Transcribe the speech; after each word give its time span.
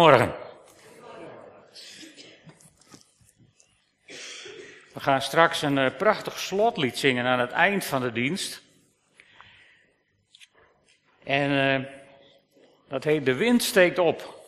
Morgen. 0.00 0.34
We 4.92 5.00
gaan 5.00 5.22
straks 5.22 5.62
een 5.62 5.76
uh, 5.76 5.96
prachtig 5.98 6.38
slotlied 6.38 6.98
zingen 6.98 7.24
aan 7.24 7.38
het 7.38 7.50
eind 7.50 7.84
van 7.84 8.02
de 8.02 8.12
dienst. 8.12 8.62
En 11.24 11.50
uh, 11.50 11.88
dat 12.88 13.04
heet 13.04 13.24
De 13.24 13.34
wind 13.34 13.62
steekt 13.62 13.98
op. 13.98 14.44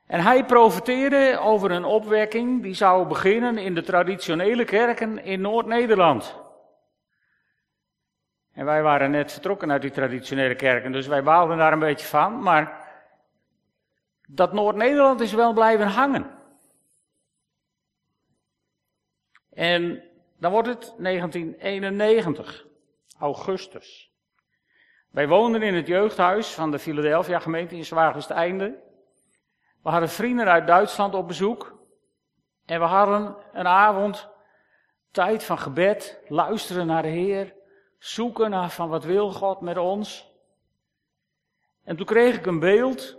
En 0.06 0.20
hij 0.20 0.44
profeteerde 0.44 1.38
over 1.38 1.70
een 1.70 1.84
opwekking 1.84 2.62
die 2.62 2.74
zou 2.74 3.06
beginnen 3.06 3.58
in 3.58 3.74
de 3.74 3.82
traditionele 3.82 4.64
kerken 4.64 5.24
in 5.24 5.40
Noord-Nederland. 5.40 6.36
En 8.52 8.64
wij 8.64 8.82
waren 8.82 9.10
net 9.10 9.32
vertrokken 9.32 9.72
uit 9.72 9.82
die 9.82 9.90
traditionele 9.90 10.54
kerken, 10.54 10.92
dus 10.92 11.06
wij 11.06 11.22
baalden 11.22 11.56
daar 11.56 11.72
een 11.72 11.78
beetje 11.78 12.06
van. 12.06 12.42
Maar 12.42 12.88
dat 14.26 14.52
Noord-Nederland 14.52 15.20
is 15.20 15.32
wel 15.32 15.52
blijven 15.52 15.86
hangen. 15.86 16.38
En 19.60 20.02
dan 20.38 20.52
wordt 20.52 20.68
het 20.68 20.94
1991, 20.98 22.66
augustus. 23.18 24.10
Wij 25.10 25.28
woonden 25.28 25.62
in 25.62 25.74
het 25.74 25.86
jeugdhuis 25.86 26.54
van 26.54 26.70
de 26.70 26.78
Philadelphia 26.78 27.38
gemeente 27.38 27.76
in 27.76 27.84
Zwaagwesteinde. 27.84 28.82
We 29.82 29.90
hadden 29.90 30.08
vrienden 30.08 30.46
uit 30.46 30.66
Duitsland 30.66 31.14
op 31.14 31.26
bezoek. 31.26 31.78
En 32.66 32.80
we 32.80 32.86
hadden 32.86 33.36
een 33.52 33.66
avond 33.66 34.28
tijd 35.10 35.44
van 35.44 35.58
gebed, 35.58 36.20
luisteren 36.28 36.86
naar 36.86 37.02
de 37.02 37.08
Heer, 37.08 37.54
zoeken 37.98 38.50
naar 38.50 38.70
van 38.70 38.88
wat 38.88 39.04
wil 39.04 39.30
God 39.30 39.60
met 39.60 39.78
ons. 39.78 40.32
En 41.84 41.96
toen 41.96 42.06
kreeg 42.06 42.36
ik 42.36 42.46
een 42.46 42.60
beeld, 42.60 43.16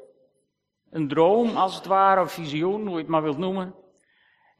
een 0.89 1.07
droom 1.07 1.55
als 1.57 1.75
het 1.75 1.85
ware, 1.85 2.21
een 2.21 2.29
visioen, 2.29 2.81
hoe 2.81 2.95
je 2.95 3.01
het 3.01 3.07
maar 3.07 3.23
wilt 3.23 3.37
noemen. 3.37 3.80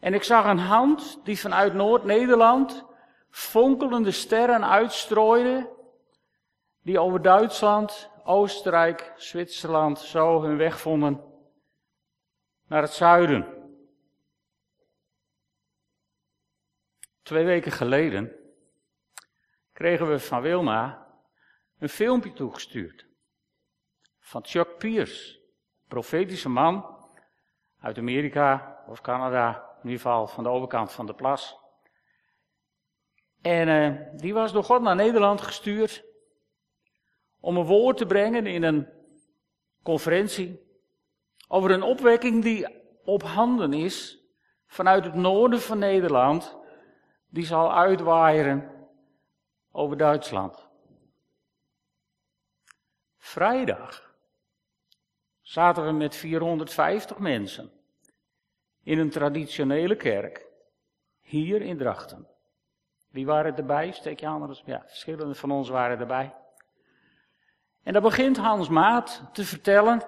En 0.02 0.14
ik 0.14 0.24
zag 0.24 0.46
een 0.46 0.60
hand 0.60 1.20
die 1.24 1.40
vanuit 1.40 1.74
Noord-Nederland 1.74 2.86
fonkelende 3.30 4.12
sterren 4.12 4.70
uitstrooide, 4.70 5.70
die 6.84 7.00
over 7.00 7.22
Duitsland, 7.22 8.10
Oostenrijk, 8.24 9.14
Zwitserland 9.16 10.00
zo 10.00 10.42
hun 10.42 10.58
weg 10.58 10.80
vonden 10.80 11.24
naar 12.68 12.82
het 12.82 12.92
zuiden. 12.92 13.48
Twee 17.22 17.46
weken 17.46 17.72
geleden 17.72 18.36
kregen 19.74 20.10
we 20.10 20.20
van 20.20 20.42
Wilma 20.42 21.08
een 21.78 21.90
filmpje 21.90 22.34
toegestuurd. 22.34 23.06
Van 24.20 24.46
Chuck 24.46 24.78
Pierce, 24.78 25.40
profetische 25.88 26.50
man 26.50 27.00
uit 27.80 27.98
Amerika 27.98 28.84
of 28.88 29.02
Canada, 29.02 29.71
in 29.84 29.90
ieder 29.90 30.02
geval 30.02 30.28
van 30.28 30.44
de 30.44 30.50
overkant 30.50 30.92
van 30.92 31.06
de 31.06 31.14
plas. 31.14 31.60
En 33.42 33.68
uh, 33.68 34.20
die 34.20 34.34
was 34.34 34.52
door 34.52 34.64
God 34.64 34.82
naar 34.82 34.96
Nederland 34.96 35.42
gestuurd 35.42 36.04
om 37.40 37.58
een 37.58 37.66
woord 37.66 37.98
te 37.98 38.06
brengen 38.06 38.48
in 38.48 38.64
een 38.64 38.88
conferentie 39.84 40.70
over 41.48 41.72
een 41.72 41.84
opwekking 41.84 42.44
die 42.44 42.68
op 43.04 43.24
handen 43.24 43.74
is 43.74 44.20
vanuit 44.68 45.06
het 45.06 45.16
noorden 45.16 45.62
van 45.62 45.80
Nederland, 45.80 46.58
die 47.30 47.46
zal 47.46 47.74
uitwaaieren 47.76 48.90
over 49.72 49.98
Duitsland. 49.98 50.70
Vrijdag 53.18 54.16
zaten 55.42 55.86
we 55.86 55.92
met 55.92 56.16
450 56.16 57.18
mensen 57.18 57.81
in 58.84 59.00
een 59.00 59.10
traditionele 59.10 59.96
kerk, 59.96 60.48
hier 61.22 61.62
in 61.62 61.78
Drachten. 61.78 62.28
Wie 63.10 63.26
waren 63.26 63.58
erbij? 63.58 63.92
Steek 63.92 64.20
je 64.20 64.28
anders. 64.28 64.64
Ja, 64.66 64.84
verschillende 64.88 65.36
van 65.36 65.52
ons 65.52 65.70
waren 65.70 66.00
erbij. 66.00 66.36
En 67.84 67.94
dan 67.94 68.02
begint 68.02 68.38
Hans 68.38 68.70
Maat 68.70 69.24
te 69.34 69.46
vertellen. 69.46 70.02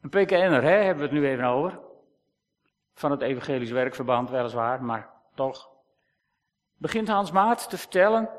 Een 0.00 0.08
PKN'er, 0.08 0.62
hè, 0.62 0.76
hebben 0.76 1.08
we 1.08 1.14
het 1.14 1.22
nu 1.22 1.28
even 1.28 1.44
over. 1.44 1.80
Van 2.92 3.10
het 3.10 3.20
Evangelisch 3.20 3.70
Werkverband, 3.70 4.30
weliswaar, 4.30 4.82
maar 4.82 5.10
toch. 5.34 5.70
Begint 6.76 7.08
Hans 7.08 7.30
Maat 7.30 7.70
te 7.70 7.78
vertellen 7.78 8.30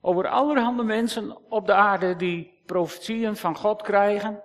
over 0.00 0.28
allerhande 0.28 0.82
mensen 0.82 1.50
op 1.50 1.66
de 1.66 1.74
aarde 1.74 2.16
die 2.16 2.62
profetieën 2.66 3.36
van 3.36 3.56
God 3.56 3.82
krijgen 3.82 4.42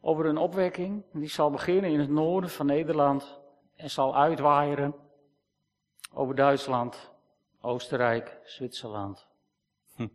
over 0.00 0.26
een 0.26 0.36
opwekking. 0.36 1.04
Die 1.12 1.28
zal 1.28 1.50
beginnen 1.50 1.90
in 1.90 2.00
het 2.00 2.10
noorden 2.10 2.50
van 2.50 2.66
Nederland 2.66 3.40
en 3.76 3.90
zal 3.90 4.16
uitwaaieren 4.16 4.94
over 6.12 6.34
Duitsland, 6.34 7.10
Oostenrijk, 7.60 8.40
Zwitserland. 8.44 9.26
Hm. 9.94 10.08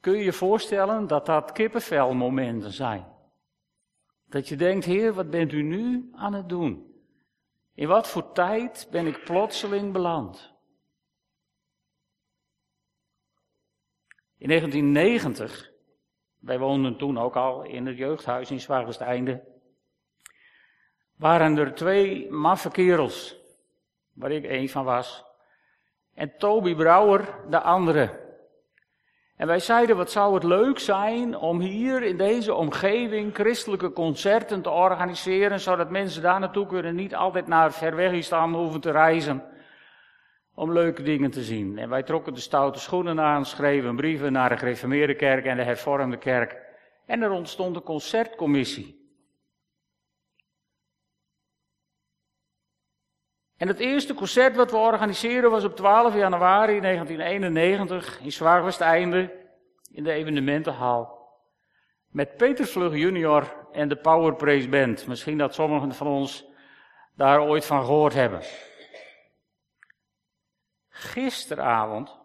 Kun 0.00 0.12
je 0.12 0.24
je 0.24 0.32
voorstellen 0.32 1.06
dat 1.06 1.26
dat 1.26 1.52
kippenvelmomenten 1.52 2.72
zijn? 2.72 3.06
Dat 4.26 4.48
je 4.48 4.56
denkt, 4.56 4.84
Heer, 4.84 5.12
wat 5.12 5.30
bent 5.30 5.52
u 5.52 5.62
nu 5.62 6.10
aan 6.12 6.32
het 6.32 6.48
doen? 6.48 6.94
In 7.74 7.88
wat 7.88 8.08
voor 8.08 8.32
tijd 8.32 8.88
ben 8.90 9.06
ik 9.06 9.24
plotseling 9.24 9.92
beland? 9.92 10.52
In 14.36 14.48
1990 14.48 15.69
wij 16.40 16.58
woonden 16.58 16.96
toen 16.96 17.18
ook 17.18 17.36
al 17.36 17.62
in 17.62 17.86
het 17.86 17.96
jeugdhuis 17.96 18.50
in 18.50 18.60
Zwaagwesteinde. 18.60 19.42
Waren 21.16 21.58
er 21.58 21.74
twee 21.74 22.30
maffe 22.30 22.70
kerels, 22.70 23.36
waar 24.12 24.30
ik 24.30 24.44
een 24.44 24.68
van 24.68 24.84
was. 24.84 25.24
En 26.14 26.32
Toby 26.38 26.74
Brouwer 26.74 27.34
de 27.48 27.60
andere. 27.60 28.28
En 29.36 29.46
wij 29.46 29.58
zeiden, 29.58 29.96
wat 29.96 30.10
zou 30.10 30.34
het 30.34 30.44
leuk 30.44 30.78
zijn 30.78 31.36
om 31.36 31.60
hier 31.60 32.02
in 32.02 32.16
deze 32.16 32.54
omgeving 32.54 33.34
christelijke 33.34 33.92
concerten 33.92 34.62
te 34.62 34.70
organiseren, 34.70 35.60
zodat 35.60 35.90
mensen 35.90 36.22
daar 36.22 36.40
naartoe 36.40 36.66
kunnen, 36.66 36.94
niet 36.94 37.14
altijd 37.14 37.46
naar 37.46 37.72
ver 37.72 37.96
weg 37.96 38.30
hoeven 38.30 38.80
te 38.80 38.90
reizen 38.90 39.44
om 40.60 40.72
leuke 40.72 41.02
dingen 41.02 41.30
te 41.30 41.42
zien. 41.42 41.78
En 41.78 41.88
wij 41.88 42.02
trokken 42.02 42.34
de 42.34 42.40
stoute 42.40 42.78
schoenen 42.78 43.20
aan, 43.20 43.46
schreven 43.46 43.96
brieven 43.96 44.32
naar 44.32 44.48
de 44.48 44.56
gereformeerde 44.56 45.14
kerk 45.14 45.44
en 45.44 45.56
de 45.56 45.62
hervormde 45.62 46.16
kerk. 46.16 46.56
En 47.06 47.22
er 47.22 47.30
ontstond 47.30 47.76
een 47.76 47.82
concertcommissie. 47.82 48.98
En 53.56 53.68
het 53.68 53.78
eerste 53.78 54.14
concert 54.14 54.56
wat 54.56 54.70
we 54.70 54.76
organiseerden 54.76 55.50
was 55.50 55.64
op 55.64 55.76
12 55.76 56.14
januari 56.14 56.80
1991 56.80 58.20
in 58.20 58.32
Zwaagwesteinde 58.32 59.32
in 59.92 60.04
de 60.04 60.12
evenementenhal. 60.12 61.28
Met 62.08 62.36
Peter 62.36 62.66
Vlug 62.66 62.94
junior 62.94 63.66
en 63.72 63.88
de 63.88 63.96
Power 63.96 64.34
Praise 64.34 64.68
Band. 64.68 65.06
Misschien 65.06 65.38
dat 65.38 65.54
sommigen 65.54 65.94
van 65.94 66.06
ons 66.06 66.44
daar 67.16 67.40
ooit 67.40 67.64
van 67.64 67.84
gehoord 67.84 68.14
hebben. 68.14 68.40
Gisteravond 71.00 72.18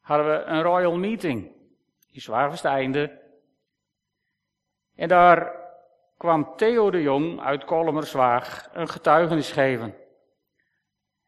hadden 0.00 0.26
we 0.26 0.44
een 0.44 0.62
royal 0.62 0.96
meeting 0.96 1.52
in 2.10 2.58
einde. 2.62 3.20
En 4.94 5.08
daar 5.08 5.52
kwam 6.16 6.56
Theo 6.56 6.90
de 6.90 7.02
Jong 7.02 7.40
uit 7.40 7.64
Kolmerswaag 7.64 8.68
een 8.72 8.88
getuigenis 8.88 9.52
geven. 9.52 9.94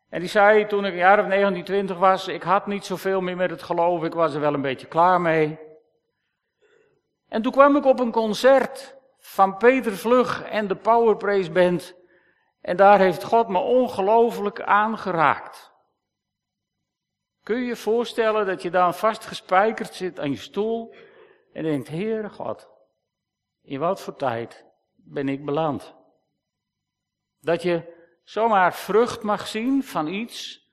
En 0.09 0.21
die 0.21 0.29
zei 0.29 0.67
toen 0.67 0.85
ik 0.85 0.93
een 0.93 0.99
jaar 0.99 1.21
of 1.21 1.27
19, 1.27 1.65
20 1.65 1.99
was, 1.99 2.29
ik 2.29 2.43
had 2.43 2.67
niet 2.67 2.85
zoveel 2.85 3.21
meer 3.21 3.37
met 3.37 3.51
het 3.51 3.63
geloof, 3.63 4.05
ik 4.05 4.15
was 4.15 4.35
er 4.35 4.41
wel 4.41 4.55
een 4.55 4.61
beetje 4.61 4.87
klaar 4.87 5.21
mee. 5.21 5.59
En 7.29 7.43
toen 7.43 7.53
kwam 7.53 7.77
ik 7.77 7.85
op 7.85 8.01
een 8.01 8.13
concert 8.13 8.97
van 9.19 9.57
Peter 9.57 9.97
Vlug 9.97 10.43
en 10.43 10.67
de 10.67 10.77
Power 10.77 11.17
Praise 11.17 11.51
Band. 11.51 11.95
En 12.61 12.77
daar 12.77 12.99
heeft 12.99 13.25
God 13.25 13.49
me 13.49 13.59
ongelooflijk 13.59 14.61
aangeraakt. 14.61 15.70
Kun 17.43 17.57
je 17.57 17.67
je 17.67 17.77
voorstellen 17.77 18.47
dat 18.47 18.63
je 18.63 18.71
dan 18.71 18.95
vastgespijkerd 18.95 19.95
zit 19.95 20.21
aan 20.21 20.31
je 20.31 20.37
stoel 20.37 20.95
en 21.53 21.63
denkt, 21.63 21.89
Heere 21.89 22.29
God, 22.29 22.69
in 23.63 23.79
wat 23.79 24.01
voor 24.01 24.17
tijd 24.17 24.65
ben 24.95 25.29
ik 25.29 25.45
beland? 25.45 25.95
Dat 27.41 27.63
je 27.63 27.99
zomaar 28.25 28.75
vrucht 28.75 29.23
mag 29.23 29.47
zien 29.47 29.83
van 29.83 30.07
iets 30.07 30.69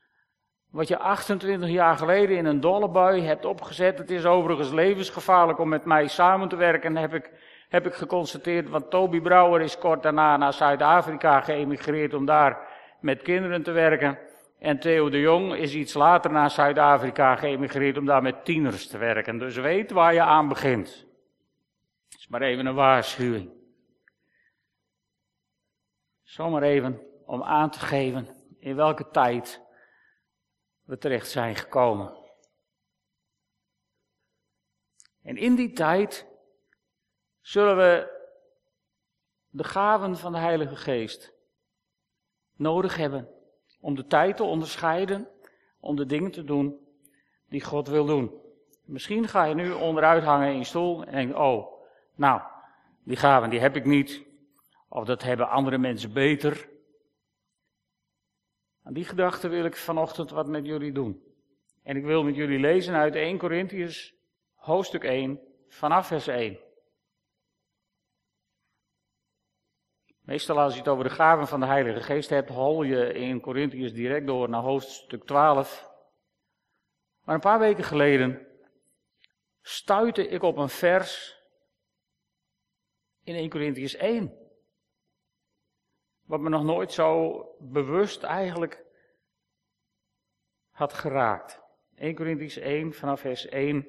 wat 0.71 0.87
je 0.87 0.97
28 0.97 1.69
jaar 1.69 1.97
geleden 1.97 2.37
in 2.37 2.45
een 2.45 2.59
dollebui 2.59 3.21
hebt 3.21 3.45
opgezet. 3.45 3.97
Het 3.97 4.11
is 4.11 4.25
overigens 4.25 4.71
levensgevaarlijk 4.71 5.59
om 5.59 5.69
met 5.69 5.85
mij 5.85 6.07
samen 6.07 6.49
te 6.49 6.55
werken, 6.55 6.95
heb 6.95 7.13
ik, 7.13 7.31
heb 7.69 7.85
ik 7.85 7.93
geconstateerd. 7.93 8.69
Want 8.69 8.89
Toby 8.89 9.21
Brouwer 9.21 9.61
is 9.61 9.77
kort 9.77 10.03
daarna 10.03 10.37
naar 10.37 10.53
Zuid-Afrika 10.53 11.41
geëmigreerd 11.41 12.13
om 12.13 12.25
daar 12.25 12.67
met 12.99 13.21
kinderen 13.21 13.63
te 13.63 13.71
werken. 13.71 14.19
En 14.57 14.79
Theo 14.79 15.09
de 15.09 15.19
Jong 15.19 15.55
is 15.55 15.73
iets 15.73 15.93
later 15.93 16.31
naar 16.31 16.51
Zuid-Afrika 16.51 17.35
geëmigreerd 17.35 17.97
om 17.97 18.05
daar 18.05 18.21
met 18.21 18.45
tieners 18.45 18.87
te 18.87 18.97
werken. 18.97 19.37
Dus 19.37 19.55
weet 19.55 19.91
waar 19.91 20.13
je 20.13 20.21
aan 20.21 20.47
begint. 20.47 21.05
Dat 22.09 22.19
is 22.19 22.27
maar 22.27 22.41
even 22.41 22.65
een 22.65 22.75
waarschuwing. 22.75 23.51
Zomaar 26.23 26.61
even 26.61 27.01
om 27.25 27.43
aan 27.43 27.69
te 27.69 27.79
geven 27.79 28.27
in 28.59 28.75
welke 28.75 29.09
tijd 29.09 29.61
we 30.83 30.97
terecht 30.97 31.29
zijn 31.29 31.55
gekomen. 31.55 32.25
En 35.21 35.37
in 35.37 35.55
die 35.55 35.71
tijd 35.71 36.27
zullen 37.41 37.77
we 37.77 38.15
de 39.49 39.63
gaven 39.63 40.17
van 40.17 40.31
de 40.31 40.37
Heilige 40.37 40.75
Geest 40.75 41.33
nodig 42.53 42.97
hebben 42.97 43.36
om 43.87 43.95
de 43.95 44.07
tijd 44.07 44.37
te 44.37 44.43
onderscheiden, 44.43 45.27
om 45.79 45.95
de 45.95 46.05
dingen 46.05 46.31
te 46.31 46.43
doen 46.43 46.79
die 47.49 47.63
God 47.63 47.87
wil 47.87 48.05
doen. 48.05 48.31
Misschien 48.85 49.27
ga 49.27 49.43
je 49.43 49.55
nu 49.55 49.71
onderuit 49.71 50.23
hangen 50.23 50.51
in 50.51 50.57
je 50.57 50.63
stoel 50.63 51.03
en 51.03 51.13
denk, 51.13 51.37
oh, 51.37 51.81
nou, 52.15 52.41
die 53.03 53.15
gaven 53.15 53.49
die 53.49 53.59
heb 53.59 53.75
ik 53.75 53.85
niet, 53.85 54.23
of 54.89 55.05
dat 55.05 55.23
hebben 55.23 55.49
andere 55.49 55.77
mensen 55.77 56.13
beter. 56.13 56.69
Aan 58.83 58.93
die 58.93 59.05
gedachte 59.05 59.47
wil 59.47 59.65
ik 59.65 59.75
vanochtend 59.75 60.29
wat 60.29 60.47
met 60.47 60.65
jullie 60.65 60.91
doen. 60.91 61.23
En 61.83 61.97
ik 61.97 62.03
wil 62.03 62.23
met 62.23 62.35
jullie 62.35 62.59
lezen 62.59 62.93
uit 62.93 63.15
1 63.15 63.37
Corinthians 63.37 64.13
hoofdstuk 64.55 65.03
1 65.03 65.39
vanaf 65.67 66.07
vers 66.07 66.27
1. 66.27 66.59
Meestal 70.27 70.59
als 70.59 70.73
je 70.73 70.79
het 70.79 70.87
over 70.87 71.03
de 71.03 71.09
gaven 71.09 71.47
van 71.47 71.59
de 71.59 71.65
Heilige 71.65 72.01
Geest 72.01 72.29
hebt, 72.29 72.49
hol 72.49 72.83
je 72.83 73.13
in 73.13 73.39
Corinthians 73.39 73.93
direct 73.93 74.27
door 74.27 74.49
naar 74.49 74.61
hoofdstuk 74.61 75.25
12. 75.25 75.91
Maar 77.23 77.35
een 77.35 77.41
paar 77.41 77.59
weken 77.59 77.83
geleden 77.83 78.47
stuitte 79.61 80.27
ik 80.27 80.43
op 80.43 80.57
een 80.57 80.69
vers 80.69 81.41
in 83.23 83.35
1 83.35 83.49
Corinthians 83.49 83.95
1. 83.95 84.37
Wat 86.25 86.39
me 86.39 86.49
nog 86.49 86.63
nooit 86.63 86.91
zo 86.91 87.41
bewust 87.59 88.23
eigenlijk 88.23 88.85
had 90.71 90.93
geraakt. 90.93 91.61
1 91.95 92.15
Corinthians 92.15 92.57
1 92.57 92.93
vanaf 92.93 93.19
vers 93.19 93.45
1 93.45 93.87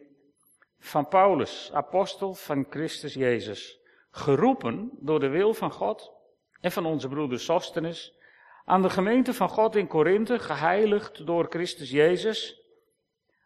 van 0.79 1.09
Paulus, 1.09 1.73
apostel 1.73 2.35
van 2.35 2.67
Christus 2.71 3.15
Jezus, 3.15 3.81
geroepen 4.11 4.91
door 5.01 5.21
de 5.21 5.29
wil 5.29 5.55
van 5.55 5.71
God 5.71 6.17
en 6.61 6.73
van 6.73 6.87
onze 6.87 7.09
broeder 7.09 7.41
Sostenes, 7.41 8.17
aan 8.65 8.83
de 8.83 8.91
gemeente 8.91 9.35
van 9.35 9.49
God 9.49 9.77
in 9.77 9.87
Korinthe, 9.87 10.39
geheiligd 10.39 11.27
door 11.27 11.47
Christus 11.49 11.91
Jezus, 11.91 12.63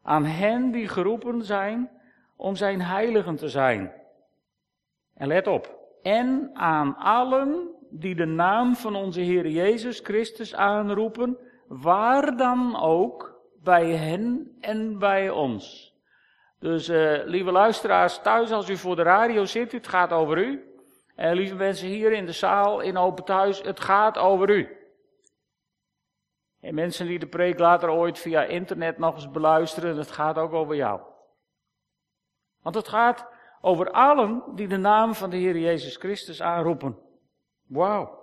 aan 0.03 0.25
hen 0.25 0.71
die 0.71 0.89
geroepen 0.89 1.45
zijn 1.45 1.91
om 2.37 2.57
zijn 2.57 2.81
heiligen 2.81 3.37
te 3.37 3.49
zijn. 3.49 3.93
En 5.15 5.29
let 5.29 5.47
op, 5.47 5.79
en 6.03 6.51
aan 6.55 6.97
allen 6.97 7.69
die 7.91 8.15
de 8.15 8.25
naam 8.25 8.75
van 8.75 8.97
onze 8.97 9.21
Heer 9.21 9.49
Jezus 9.49 10.01
Christus 10.01 10.55
aanroepen, 10.55 11.39
waar 11.69 12.37
dan 12.37 12.81
ook, 12.81 13.41
bij 13.63 13.91
hen 13.91 14.57
en 14.61 14.99
bij 14.99 15.31
ons. 15.31 15.95
Dus 16.59 16.89
uh, 16.89 17.25
lieve 17.25 17.53
luisteraars 17.53 18.19
thuis, 18.23 18.51
als 18.51 18.69
u 18.69 18.77
voor 18.77 18.97
de 18.97 19.03
radio 19.03 19.45
zit, 19.45 19.73
het 19.73 19.89
gaat 19.89 20.13
over 20.13 20.39
u. 20.39 20.72
En 21.15 21.35
lieve 21.35 21.55
mensen 21.55 21.89
hier 21.89 22.13
in 22.13 22.27
de 22.27 22.33
zaal, 22.33 22.81
in 22.81 22.97
open 22.97 23.25
thuis, 23.25 23.63
het 23.63 23.81
gaat 23.81 24.19
over 24.19 24.51
u. 24.51 24.77
En 26.61 26.75
mensen 26.75 27.07
die 27.07 27.19
de 27.19 27.27
preek 27.27 27.59
later 27.59 27.91
ooit 27.91 28.19
via 28.19 28.45
internet 28.45 28.99
nog 28.99 29.15
eens 29.15 29.31
beluisteren, 29.31 29.97
het 29.97 30.11
gaat 30.11 30.39
ook 30.39 30.53
over 30.53 30.75
jou. 30.75 31.01
Want 32.63 32.75
het 32.75 32.89
gaat 32.89 33.27
over 33.61 33.91
allen 33.91 34.43
die 34.55 34.69
de 34.69 34.77
naam 34.77 35.15
van 35.15 35.31
de 35.31 35.37
Heer 35.37 35.59
Jezus 35.59 35.97
Christus 35.97 36.43
aanroepen. 36.43 36.99
Wauw. 37.67 38.21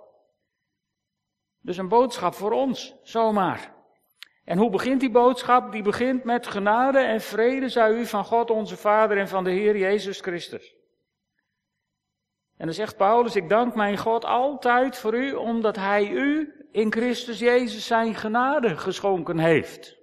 Dus 1.60 1.76
een 1.76 1.88
boodschap 1.88 2.34
voor 2.34 2.52
ons, 2.52 2.96
zomaar. 3.02 3.74
En 4.44 4.58
hoe 4.58 4.70
begint 4.70 5.00
die 5.00 5.10
boodschap? 5.10 5.72
Die 5.72 5.82
begint 5.82 6.24
met 6.24 6.46
genade 6.46 6.98
en 6.98 7.20
vrede 7.20 7.68
zij 7.68 7.90
u 7.90 8.06
van 8.06 8.24
God 8.24 8.50
onze 8.50 8.76
Vader 8.76 9.18
en 9.18 9.28
van 9.28 9.44
de 9.44 9.50
Heer 9.50 9.76
Jezus 9.76 10.20
Christus. 10.20 10.79
En 12.60 12.66
dan 12.66 12.74
zegt 12.74 12.96
Paulus, 12.96 13.36
ik 13.36 13.48
dank 13.48 13.74
mijn 13.74 13.98
God 13.98 14.24
altijd 14.24 14.98
voor 14.98 15.14
u, 15.14 15.32
omdat 15.32 15.76
hij 15.76 16.08
u 16.08 16.54
in 16.72 16.92
Christus 16.92 17.38
Jezus 17.38 17.86
zijn 17.86 18.14
genade 18.14 18.76
geschonken 18.76 19.38
heeft. 19.38 19.96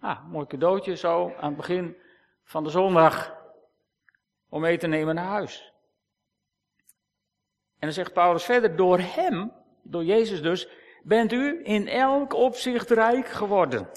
Ah, 0.00 0.28
mooi 0.28 0.46
cadeautje 0.46 0.96
zo 0.96 1.32
aan 1.40 1.48
het 1.48 1.56
begin 1.56 1.96
van 2.44 2.64
de 2.64 2.70
zondag 2.70 3.36
om 4.48 4.60
mee 4.60 4.78
te 4.78 4.86
nemen 4.86 5.14
naar 5.14 5.24
huis. 5.24 5.72
En 7.72 7.86
dan 7.86 7.92
zegt 7.92 8.12
Paulus 8.12 8.44
verder, 8.44 8.76
door 8.76 8.98
hem, 8.98 9.52
door 9.82 10.04
Jezus 10.04 10.42
dus, 10.42 10.68
bent 11.02 11.32
u 11.32 11.60
in 11.64 11.88
elk 11.88 12.32
opzicht 12.32 12.90
rijk 12.90 13.28
geworden. 13.28 13.90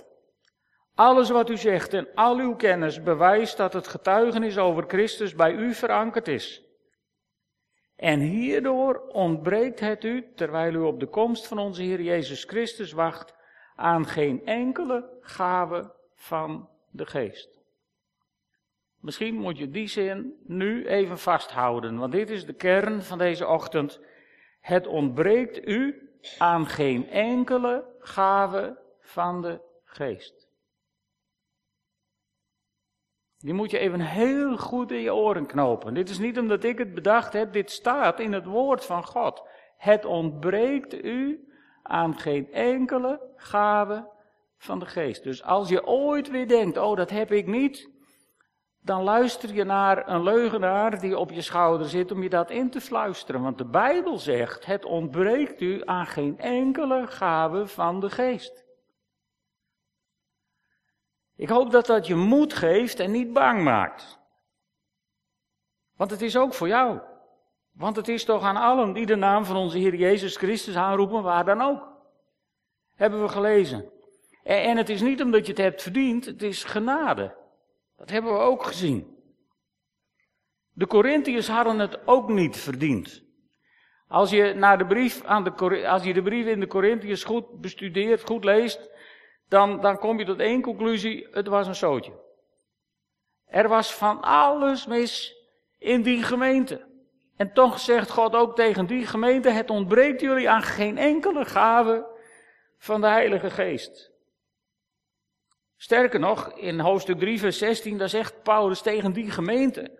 Alles 0.96 1.30
wat 1.30 1.50
u 1.50 1.58
zegt 1.58 1.94
en 1.94 2.08
al 2.16 2.38
uw 2.38 2.56
kennis 2.56 3.04
bewijst 3.04 3.58
dat 3.58 3.74
het 3.74 3.88
getuigenis 3.88 4.58
over 4.58 4.84
Christus 4.88 5.36
bij 5.36 5.52
u 5.52 5.74
verankerd 5.74 6.28
is. 6.28 6.70
En 8.02 8.20
hierdoor 8.20 9.00
ontbreekt 9.08 9.80
het 9.80 10.04
u, 10.04 10.32
terwijl 10.36 10.74
u 10.74 10.78
op 10.78 11.00
de 11.00 11.08
komst 11.08 11.48
van 11.48 11.58
onze 11.58 11.82
Heer 11.82 12.02
Jezus 12.02 12.44
Christus 12.44 12.92
wacht, 12.92 13.36
aan 13.76 14.06
geen 14.06 14.46
enkele 14.46 15.18
gave 15.22 15.94
van 16.16 16.70
de 16.90 17.06
geest. 17.06 17.60
Misschien 19.00 19.36
moet 19.36 19.58
je 19.58 19.70
die 19.70 19.88
zin 19.88 20.34
nu 20.44 20.88
even 20.88 21.18
vasthouden, 21.18 21.98
want 21.98 22.12
dit 22.12 22.30
is 22.30 22.46
de 22.46 22.54
kern 22.54 23.02
van 23.02 23.18
deze 23.18 23.48
ochtend. 23.48 24.00
Het 24.60 24.88
ontbreekt 24.88 25.68
u 25.68 26.10
aan 26.38 26.68
geen 26.68 27.10
enkele 27.10 27.86
gave 28.00 28.78
van 29.00 29.42
de 29.42 29.62
geest. 29.84 30.41
Die 33.42 33.54
moet 33.54 33.72
je 33.72 33.78
even 33.78 34.00
heel 34.00 34.58
goed 34.58 34.92
in 34.92 35.02
je 35.02 35.14
oren 35.14 35.46
knopen. 35.46 35.94
Dit 35.94 36.10
is 36.10 36.20
niet 36.20 36.40
omdat 36.40 36.64
ik 36.64 36.78
het 36.78 36.94
bedacht 36.94 37.34
heb, 37.34 37.54
dit 37.54 37.72
staat 37.72 38.20
in 38.20 38.34
het 38.34 38.46
woord 38.46 38.86
van 38.86 39.06
God. 39.06 39.44
Het 39.78 40.06
ontbreekt 40.06 41.04
u 41.04 41.48
aan 41.84 42.18
geen 42.18 42.52
enkele 42.52 43.22
gave 43.36 44.08
van 44.58 44.80
de 44.80 44.86
geest. 44.86 45.24
Dus 45.24 45.44
als 45.44 45.70
je 45.70 45.88
ooit 45.88 46.30
weer 46.30 46.48
denkt, 46.48 46.78
oh 46.78 46.96
dat 46.96 47.10
heb 47.10 47.32
ik 47.32 47.48
niet, 47.48 47.90
dan 48.82 49.04
luister 49.04 49.54
je 49.54 49.64
naar 49.64 50.10
een 50.10 50.24
leugenaar 50.24 51.00
die 51.00 51.18
op 51.18 51.32
je 51.32 51.42
schouder 51.42 51.88
zit 51.88 52.12
om 52.12 52.24
je 52.24 52.30
dat 52.30 52.50
in 52.50 52.70
te 52.70 52.82
fluisteren. 52.82 53.42
Want 53.42 53.58
de 53.58 53.70
Bijbel 53.70 54.18
zegt, 54.18 54.66
het 54.66 54.86
ontbreekt 54.86 55.62
u 55.62 55.82
aan 55.86 56.06
geen 56.06 56.40
enkele 56.40 57.08
gave 57.08 57.68
van 57.68 58.00
de 58.00 58.10
geest. 58.10 58.64
Ik 61.42 61.50
hoop 61.50 61.72
dat 61.72 61.86
dat 61.86 62.08
je 62.08 62.16
moed 62.16 62.54
geeft 62.54 63.00
en 63.00 63.12
niet 63.12 63.34
bang 63.34 63.64
maakt. 63.64 64.20
Want 65.96 66.12
het 66.12 66.22
is 66.22 66.38
ook 66.38 66.54
voor 66.54 66.68
jou. 66.68 67.00
Want 67.72 67.96
het 67.96 68.08
is 68.08 68.26
toch 68.26 68.44
aan 68.44 68.56
allen 68.56 68.94
die 68.94 69.06
de 69.06 69.16
naam 69.16 69.46
van 69.46 69.56
onze 69.56 69.78
Heer 69.78 69.96
Jezus 69.96 70.38
Christus 70.38 70.76
aanroepen, 70.76 71.24
waar 71.24 71.46
dan 71.46 71.62
ook. 71.62 71.88
Hebben 72.96 73.22
we 73.22 73.28
gelezen. 73.28 73.92
En 74.44 74.78
het 74.78 74.90
is 74.90 75.02
niet 75.02 75.22
omdat 75.22 75.46
je 75.46 75.52
het 75.52 75.62
hebt 75.62 75.82
verdiend, 75.82 76.26
het 76.26 76.42
is 76.42 76.64
genade. 76.64 77.36
Dat 77.98 78.10
hebben 78.10 78.34
we 78.34 78.40
ook 78.40 78.64
gezien. 78.64 79.18
De 80.74 80.88
Corinthiërs 80.88 81.48
hadden 81.48 81.80
het 81.80 82.08
ook 82.08 82.30
niet 82.30 82.58
verdiend. 82.58 83.24
Als 84.08 84.30
je, 84.30 84.54
naar 84.54 84.78
de 84.78 84.86
brief 84.86 85.24
aan 85.24 85.44
de, 85.44 85.88
als 85.88 86.04
je 86.04 86.14
de 86.14 86.22
brief 86.22 86.46
in 86.46 86.60
de 86.60 86.68
Corinthiërs 86.68 87.24
goed 87.24 87.62
bestudeert, 87.62 88.26
goed 88.26 88.44
leest, 88.44 88.91
dan, 89.52 89.82
dan 89.82 89.98
kom 89.98 90.20
je 90.20 90.26
tot 90.26 90.40
één 90.40 90.62
conclusie, 90.62 91.28
het 91.32 91.48
was 91.48 91.68
een 91.68 91.76
zootje. 91.76 92.12
Er 93.46 93.68
was 93.68 93.94
van 93.94 94.22
alles 94.22 94.86
mis 94.86 95.36
in 95.78 96.02
die 96.02 96.24
gemeente. 96.24 96.88
En 97.38 97.54
toch 97.54 97.80
zegt 97.80 98.10
God 98.10 98.36
ook 98.36 98.56
tegen 98.56 98.86
die 98.86 99.06
gemeente, 99.06 99.50
het 99.50 99.70
ontbreekt 99.70 100.22
jullie 100.22 100.50
aan 100.50 100.62
geen 100.62 100.98
enkele 100.98 101.46
gave 101.46 102.06
van 102.78 103.02
de 103.02 103.08
Heilige 103.08 103.50
Geest. 103.50 104.12
Sterker 105.78 106.20
nog, 106.20 106.52
in 106.54 106.80
hoofdstuk 106.80 107.20
3, 107.20 107.40
vers 107.40 107.58
16, 107.58 107.98
daar 107.98 108.10
zegt 108.10 108.44
Paulus 108.44 108.82
tegen 108.82 109.14
die 109.14 109.32
gemeente, 109.32 110.00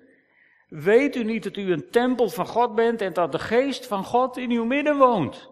weet 0.68 1.16
u 1.16 1.24
niet 1.24 1.44
dat 1.44 1.58
u 1.58 1.72
een 1.72 1.90
tempel 1.90 2.30
van 2.30 2.48
God 2.48 2.76
bent 2.76 3.02
en 3.02 3.14
dat 3.14 3.32
de 3.32 3.40
Geest 3.40 3.88
van 3.88 4.04
God 4.04 4.38
in 4.38 4.52
uw 4.52 4.66
midden 4.66 4.98
woont? 4.98 5.51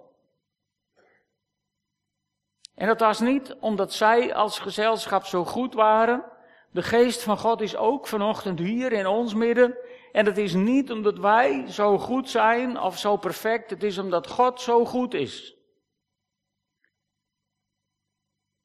En 2.79 2.87
dat 2.87 2.99
was 2.99 3.19
niet 3.19 3.55
omdat 3.59 3.93
zij 3.93 4.33
als 4.33 4.59
gezelschap 4.59 5.25
zo 5.25 5.45
goed 5.45 5.73
waren. 5.73 6.23
De 6.71 6.81
geest 6.81 7.23
van 7.23 7.37
God 7.37 7.61
is 7.61 7.75
ook 7.75 8.07
vanochtend 8.07 8.59
hier 8.59 8.91
in 8.91 9.07
ons 9.07 9.33
midden. 9.33 9.77
En 10.11 10.25
het 10.25 10.37
is 10.37 10.53
niet 10.53 10.91
omdat 10.91 11.17
wij 11.17 11.65
zo 11.67 11.97
goed 11.97 12.29
zijn 12.29 12.79
of 12.79 12.97
zo 12.97 13.17
perfect. 13.17 13.69
Het 13.69 13.83
is 13.83 13.97
omdat 13.97 14.27
God 14.27 14.61
zo 14.61 14.85
goed 14.85 15.13
is. 15.13 15.55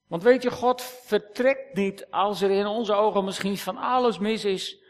Want 0.08 0.22
weet 0.22 0.42
je, 0.42 0.50
God 0.50 0.82
vertrekt 0.82 1.74
niet 1.74 2.10
als 2.10 2.42
er 2.42 2.50
in 2.50 2.66
onze 2.66 2.94
ogen 2.94 3.24
misschien 3.24 3.58
van 3.58 3.76
alles 3.76 4.18
mis 4.18 4.44
is 4.44 4.82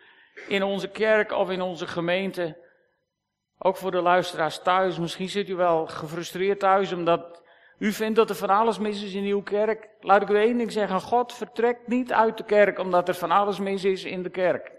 in 0.49 0.63
onze 0.63 0.89
kerk 0.89 1.33
of 1.33 1.51
in 1.51 1.61
onze 1.61 1.87
gemeente. 1.87 2.57
Ook 3.59 3.77
voor 3.77 3.91
de 3.91 4.03
luisteraars 4.03 4.63
thuis. 4.63 4.99
Misschien 4.99 5.29
zit 5.29 5.49
u 5.49 5.55
wel 5.55 5.87
gefrustreerd 5.87 6.59
thuis 6.59 6.93
omdat 6.93 7.44
u 7.79 7.93
vindt 7.93 8.17
dat 8.17 8.31
er 8.31 8.37
van 8.37 8.51
alles 8.51 8.79
mis 8.79 9.03
is 9.03 9.15
in 9.15 9.25
uw 9.25 9.43
kerk. 9.43 9.89
Laat 10.01 10.23
ik 10.23 10.29
u 10.29 10.37
één 10.37 10.57
ding 10.57 10.73
zeggen. 10.73 11.01
God 11.01 11.33
vertrekt 11.33 11.87
niet 11.87 12.13
uit 12.13 12.37
de 12.37 12.45
kerk 12.45 12.79
omdat 12.79 13.09
er 13.09 13.15
van 13.15 13.31
alles 13.31 13.59
mis 13.59 13.85
is 13.85 14.05
in 14.05 14.23
de 14.23 14.31
kerk. 14.31 14.73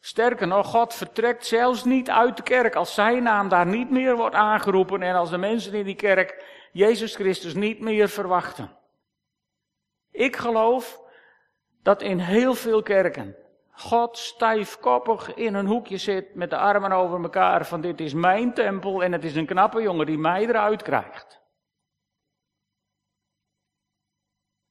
Sterker 0.00 0.46
nog, 0.46 0.66
God 0.66 0.94
vertrekt 0.94 1.46
zelfs 1.46 1.84
niet 1.84 2.10
uit 2.10 2.36
de 2.36 2.42
kerk 2.42 2.74
als 2.74 2.94
zijn 2.94 3.22
naam 3.22 3.48
daar 3.48 3.66
niet 3.66 3.90
meer 3.90 4.16
wordt 4.16 4.34
aangeroepen 4.34 5.02
en 5.02 5.14
als 5.14 5.30
de 5.30 5.38
mensen 5.38 5.74
in 5.74 5.84
die 5.84 5.94
kerk 5.94 6.44
Jezus 6.72 7.14
Christus 7.14 7.54
niet 7.54 7.80
meer 7.80 8.08
verwachten. 8.08 8.76
Ik 10.10 10.36
geloof 10.36 11.00
dat 11.82 12.02
in 12.02 12.18
heel 12.18 12.54
veel 12.54 12.82
kerken 12.82 13.36
God 13.80 14.18
stijfkoppig 14.18 15.34
in 15.34 15.54
een 15.54 15.66
hoekje 15.66 15.96
zit 15.96 16.34
met 16.34 16.50
de 16.50 16.56
armen 16.56 16.92
over 16.92 17.22
elkaar 17.22 17.66
van 17.66 17.80
dit 17.80 18.00
is 18.00 18.14
mijn 18.14 18.54
tempel 18.54 19.02
en 19.02 19.12
het 19.12 19.24
is 19.24 19.36
een 19.36 19.46
knappe 19.46 19.82
jongen 19.82 20.06
die 20.06 20.18
mij 20.18 20.46
eruit 20.46 20.82
krijgt. 20.82 21.40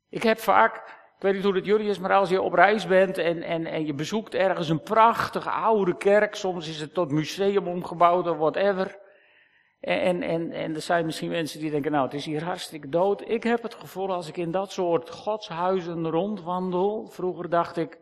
Ik 0.09 0.23
heb 0.23 0.39
vaak, 0.39 0.75
ik 1.15 1.21
weet 1.21 1.33
niet 1.33 1.43
hoe 1.43 1.55
het 1.55 1.65
jullie 1.65 1.89
is, 1.89 1.99
maar 1.99 2.13
als 2.13 2.29
je 2.29 2.41
op 2.41 2.53
reis 2.53 2.87
bent 2.87 3.17
en, 3.17 3.43
en, 3.43 3.65
en 3.65 3.85
je 3.85 3.93
bezoekt 3.93 4.33
ergens 4.33 4.69
een 4.69 4.81
prachtige 4.81 5.49
oude 5.49 5.97
kerk, 5.97 6.35
soms 6.35 6.67
is 6.67 6.79
het 6.79 6.93
tot 6.93 7.11
museum 7.11 7.67
omgebouwd 7.67 8.27
of 8.27 8.37
whatever. 8.37 8.99
En, 9.79 10.21
en, 10.21 10.51
en 10.51 10.75
er 10.75 10.81
zijn 10.81 11.05
misschien 11.05 11.29
mensen 11.29 11.59
die 11.59 11.71
denken, 11.71 11.91
nou 11.91 12.03
het 12.03 12.13
is 12.13 12.25
hier 12.25 12.43
hartstikke 12.43 12.89
dood. 12.89 13.29
Ik 13.29 13.43
heb 13.43 13.63
het 13.63 13.73
gevoel 13.73 14.13
als 14.13 14.27
ik 14.27 14.37
in 14.37 14.51
dat 14.51 14.71
soort 14.71 15.09
godshuizen 15.09 16.09
rondwandel, 16.09 17.07
vroeger 17.07 17.49
dacht 17.49 17.77
ik 17.77 17.99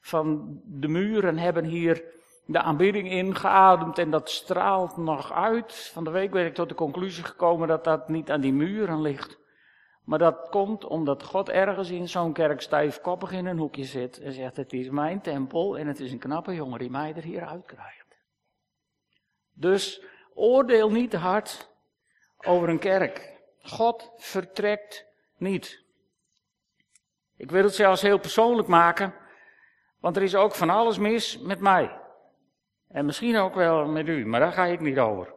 van 0.00 0.60
de 0.64 0.88
muren 0.88 1.38
hebben 1.38 1.64
hier 1.64 2.04
de 2.46 2.60
aanbidding 2.60 3.10
ingeademd 3.10 3.98
en 3.98 4.10
dat 4.10 4.30
straalt 4.30 4.96
nog 4.96 5.32
uit. 5.32 5.90
Van 5.92 6.04
de 6.04 6.10
week 6.10 6.30
ben 6.30 6.46
ik 6.46 6.54
tot 6.54 6.68
de 6.68 6.74
conclusie 6.74 7.24
gekomen 7.24 7.68
dat 7.68 7.84
dat 7.84 8.08
niet 8.08 8.30
aan 8.30 8.40
die 8.40 8.52
muren 8.52 9.00
ligt. 9.00 9.38
Maar 10.06 10.18
dat 10.18 10.48
komt 10.48 10.84
omdat 10.84 11.22
God 11.22 11.48
ergens 11.48 11.90
in 11.90 12.08
zo'n 12.08 12.32
kerk 12.32 12.60
stijfkoppig 12.60 13.32
in 13.32 13.46
een 13.46 13.58
hoekje 13.58 13.84
zit 13.84 14.18
en 14.18 14.32
zegt: 14.32 14.56
Het 14.56 14.72
is 14.72 14.88
mijn 14.88 15.20
tempel 15.20 15.78
en 15.78 15.86
het 15.86 16.00
is 16.00 16.12
een 16.12 16.18
knappe 16.18 16.54
jongen 16.54 16.78
die 16.78 16.90
mij 16.90 17.14
er 17.16 17.22
hier 17.22 17.46
uitkrijgt. 17.46 18.16
Dus 19.52 20.02
oordeel 20.34 20.90
niet 20.90 21.14
hard 21.14 21.70
over 22.36 22.68
een 22.68 22.78
kerk. 22.78 23.40
God 23.62 24.12
vertrekt 24.16 25.06
niet. 25.36 25.84
Ik 27.36 27.50
wil 27.50 27.62
het 27.62 27.74
zelfs 27.74 28.02
heel 28.02 28.18
persoonlijk 28.18 28.68
maken, 28.68 29.14
want 30.00 30.16
er 30.16 30.22
is 30.22 30.34
ook 30.34 30.54
van 30.54 30.70
alles 30.70 30.98
mis 30.98 31.38
met 31.38 31.60
mij. 31.60 32.00
En 32.88 33.04
misschien 33.06 33.36
ook 33.36 33.54
wel 33.54 33.86
met 33.86 34.08
u, 34.08 34.26
maar 34.26 34.40
daar 34.40 34.52
ga 34.52 34.64
ik 34.64 34.80
niet 34.80 34.98
over. 34.98 35.35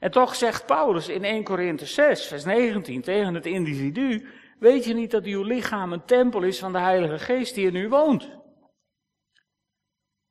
En 0.00 0.10
toch 0.10 0.34
zegt 0.34 0.66
Paulus 0.66 1.08
in 1.08 1.24
1 1.24 1.44
Korinthe 1.44 1.86
6, 1.86 2.26
vers 2.26 2.44
19 2.44 3.02
tegen 3.02 3.34
het 3.34 3.46
individu, 3.46 4.28
weet 4.58 4.84
je 4.84 4.94
niet 4.94 5.10
dat 5.10 5.24
uw 5.24 5.42
lichaam 5.42 5.92
een 5.92 6.04
tempel 6.04 6.42
is 6.42 6.58
van 6.58 6.72
de 6.72 6.78
Heilige 6.78 7.18
Geest 7.18 7.54
die 7.54 7.66
in 7.66 7.74
u 7.74 7.88
woont? 7.88 8.38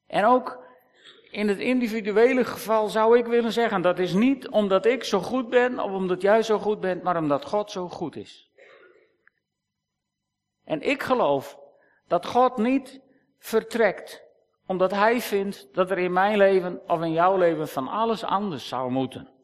En 0.08 0.26
ook 0.26 0.68
in 1.32 1.48
het 1.48 1.60
individuele 1.60 2.46
geval 2.46 2.88
zou 2.88 3.18
ik 3.18 3.26
willen 3.26 3.52
zeggen, 3.52 3.82
dat 3.82 4.00
is 4.00 4.14
niet 4.14 4.50
omdat 4.50 4.86
ik 4.86 5.04
zo 5.04 5.20
goed 5.20 5.50
ben 5.50 5.80
of 5.80 5.92
omdat 5.92 6.22
jij 6.22 6.42
zo 6.42 6.60
goed 6.60 6.80
bent, 6.80 7.04
maar 7.04 7.18
omdat 7.18 7.46
God 7.46 7.72
zo 7.72 7.90
goed 7.90 8.16
is. 8.16 8.52
En 10.64 10.82
ik 10.82 11.04
geloof 11.04 11.60
dat 12.08 12.26
God 12.26 12.58
niet 12.58 13.02
vertrekt 13.38 14.24
omdat 14.66 14.92
Hij 14.92 15.22
vindt 15.22 15.74
dat 15.74 15.92
er 15.92 15.98
in 15.98 16.14
mijn 16.14 16.38
leven 16.38 16.82
of 16.88 17.02
in 17.02 17.12
jouw 17.12 17.38
leven 17.38 17.68
van 17.68 17.88
alles 17.88 18.24
anders 18.24 18.68
zou 18.68 18.92
moeten. 18.92 19.39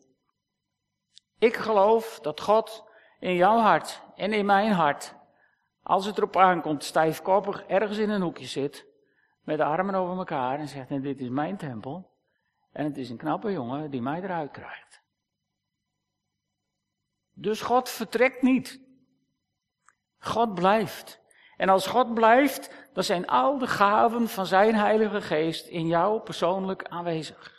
Ik 1.39 1.55
geloof 1.55 2.19
dat 2.19 2.41
God 2.41 2.83
in 3.19 3.35
jouw 3.35 3.57
hart 3.57 4.01
en 4.15 4.33
in 4.33 4.45
mijn 4.45 4.71
hart, 4.71 5.15
als 5.83 6.05
het 6.05 6.17
erop 6.17 6.37
aankomt, 6.37 6.83
stijfkoppig 6.83 7.63
ergens 7.65 7.97
in 7.97 8.09
een 8.09 8.21
hoekje 8.21 8.45
zit, 8.45 8.85
met 9.41 9.57
de 9.57 9.63
armen 9.63 9.95
over 9.95 10.17
elkaar 10.17 10.59
en 10.59 10.67
zegt, 10.67 11.01
dit 11.01 11.19
is 11.19 11.29
mijn 11.29 11.57
tempel, 11.57 12.11
en 12.71 12.85
het 12.85 12.97
is 12.97 13.09
een 13.09 13.17
knappe 13.17 13.51
jongen 13.51 13.91
die 13.91 14.01
mij 14.01 14.21
eruit 14.21 14.51
krijgt. 14.51 15.03
Dus 17.33 17.61
God 17.61 17.89
vertrekt 17.89 18.41
niet. 18.41 18.81
God 20.17 20.53
blijft. 20.53 21.21
En 21.57 21.69
als 21.69 21.87
God 21.87 22.13
blijft, 22.13 22.89
dan 22.93 23.03
zijn 23.03 23.27
al 23.27 23.57
de 23.57 23.67
gaven 23.67 24.27
van 24.27 24.45
zijn 24.45 24.75
Heilige 24.75 25.21
Geest 25.21 25.67
in 25.67 25.87
jou 25.87 26.21
persoonlijk 26.21 26.83
aanwezig. 26.83 27.54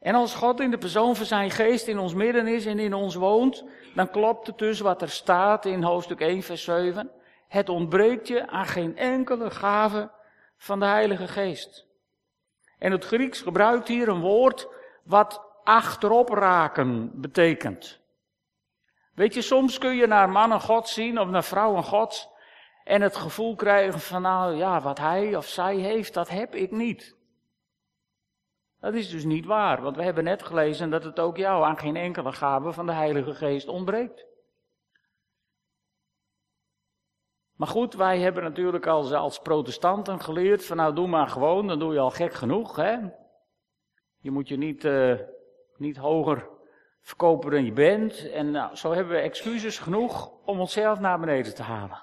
En 0.00 0.14
als 0.14 0.34
God 0.34 0.60
in 0.60 0.70
de 0.70 0.78
persoon 0.78 1.16
van 1.16 1.26
zijn 1.26 1.50
geest 1.50 1.86
in 1.86 1.98
ons 1.98 2.14
midden 2.14 2.46
is 2.46 2.66
en 2.66 2.78
in 2.78 2.94
ons 2.94 3.14
woont, 3.14 3.64
dan 3.94 4.10
klopt 4.10 4.46
het 4.46 4.58
dus 4.58 4.80
wat 4.80 5.02
er 5.02 5.10
staat 5.10 5.64
in 5.64 5.82
hoofdstuk 5.82 6.20
1, 6.20 6.42
vers 6.42 6.64
7. 6.64 7.10
Het 7.48 7.68
ontbreekt 7.68 8.28
je 8.28 8.48
aan 8.48 8.66
geen 8.66 8.96
enkele 8.96 9.50
gave 9.50 10.10
van 10.56 10.78
de 10.78 10.86
Heilige 10.86 11.28
Geest. 11.28 11.86
En 12.78 12.92
het 12.92 13.04
Grieks 13.04 13.40
gebruikt 13.40 13.88
hier 13.88 14.08
een 14.08 14.20
woord 14.20 14.68
wat 15.04 15.42
achterop 15.64 16.28
raken 16.28 17.20
betekent. 17.20 18.00
Weet 19.14 19.34
je, 19.34 19.42
soms 19.42 19.78
kun 19.78 19.96
je 19.96 20.06
naar 20.06 20.30
mannen 20.30 20.60
God 20.60 20.88
zien 20.88 21.20
of 21.20 21.28
naar 21.28 21.44
vrouwen 21.44 21.84
God 21.84 22.28
en 22.84 23.02
het 23.02 23.16
gevoel 23.16 23.54
krijgen 23.54 24.00
van 24.00 24.22
nou 24.22 24.56
ja, 24.56 24.80
wat 24.80 24.98
hij 24.98 25.36
of 25.36 25.46
zij 25.46 25.76
heeft, 25.76 26.14
dat 26.14 26.28
heb 26.28 26.54
ik 26.54 26.70
niet. 26.70 27.16
Dat 28.80 28.94
is 28.94 29.10
dus 29.10 29.24
niet 29.24 29.46
waar, 29.46 29.82
want 29.82 29.96
we 29.96 30.02
hebben 30.02 30.24
net 30.24 30.42
gelezen 30.42 30.90
dat 30.90 31.04
het 31.04 31.18
ook 31.18 31.36
jou 31.36 31.64
aan 31.64 31.78
geen 31.78 31.96
enkele 31.96 32.32
gave 32.32 32.72
van 32.72 32.86
de 32.86 32.92
Heilige 32.92 33.34
Geest 33.34 33.68
ontbreekt. 33.68 34.26
Maar 37.58 37.68
goed, 37.68 37.94
wij 37.94 38.18
hebben 38.18 38.42
natuurlijk 38.42 38.86
als, 38.86 39.12
als 39.12 39.38
protestanten 39.38 40.20
geleerd 40.20 40.64
van 40.64 40.76
nou 40.76 40.94
doe 40.94 41.06
maar 41.06 41.28
gewoon, 41.28 41.66
dan 41.66 41.78
doe 41.78 41.92
je 41.92 41.98
al 41.98 42.10
gek 42.10 42.32
genoeg. 42.32 42.76
Hè? 42.76 42.96
Je 44.18 44.30
moet 44.30 44.48
je 44.48 44.56
niet, 44.56 44.84
uh, 44.84 45.14
niet 45.76 45.96
hoger 45.96 46.48
verkopen 47.00 47.50
dan 47.50 47.64
je 47.64 47.72
bent. 47.72 48.30
En 48.30 48.50
nou, 48.50 48.76
zo 48.76 48.92
hebben 48.92 49.12
we 49.12 49.20
excuses 49.20 49.78
genoeg 49.78 50.30
om 50.44 50.60
onszelf 50.60 50.98
naar 50.98 51.20
beneden 51.20 51.54
te 51.54 51.62
halen. 51.62 52.02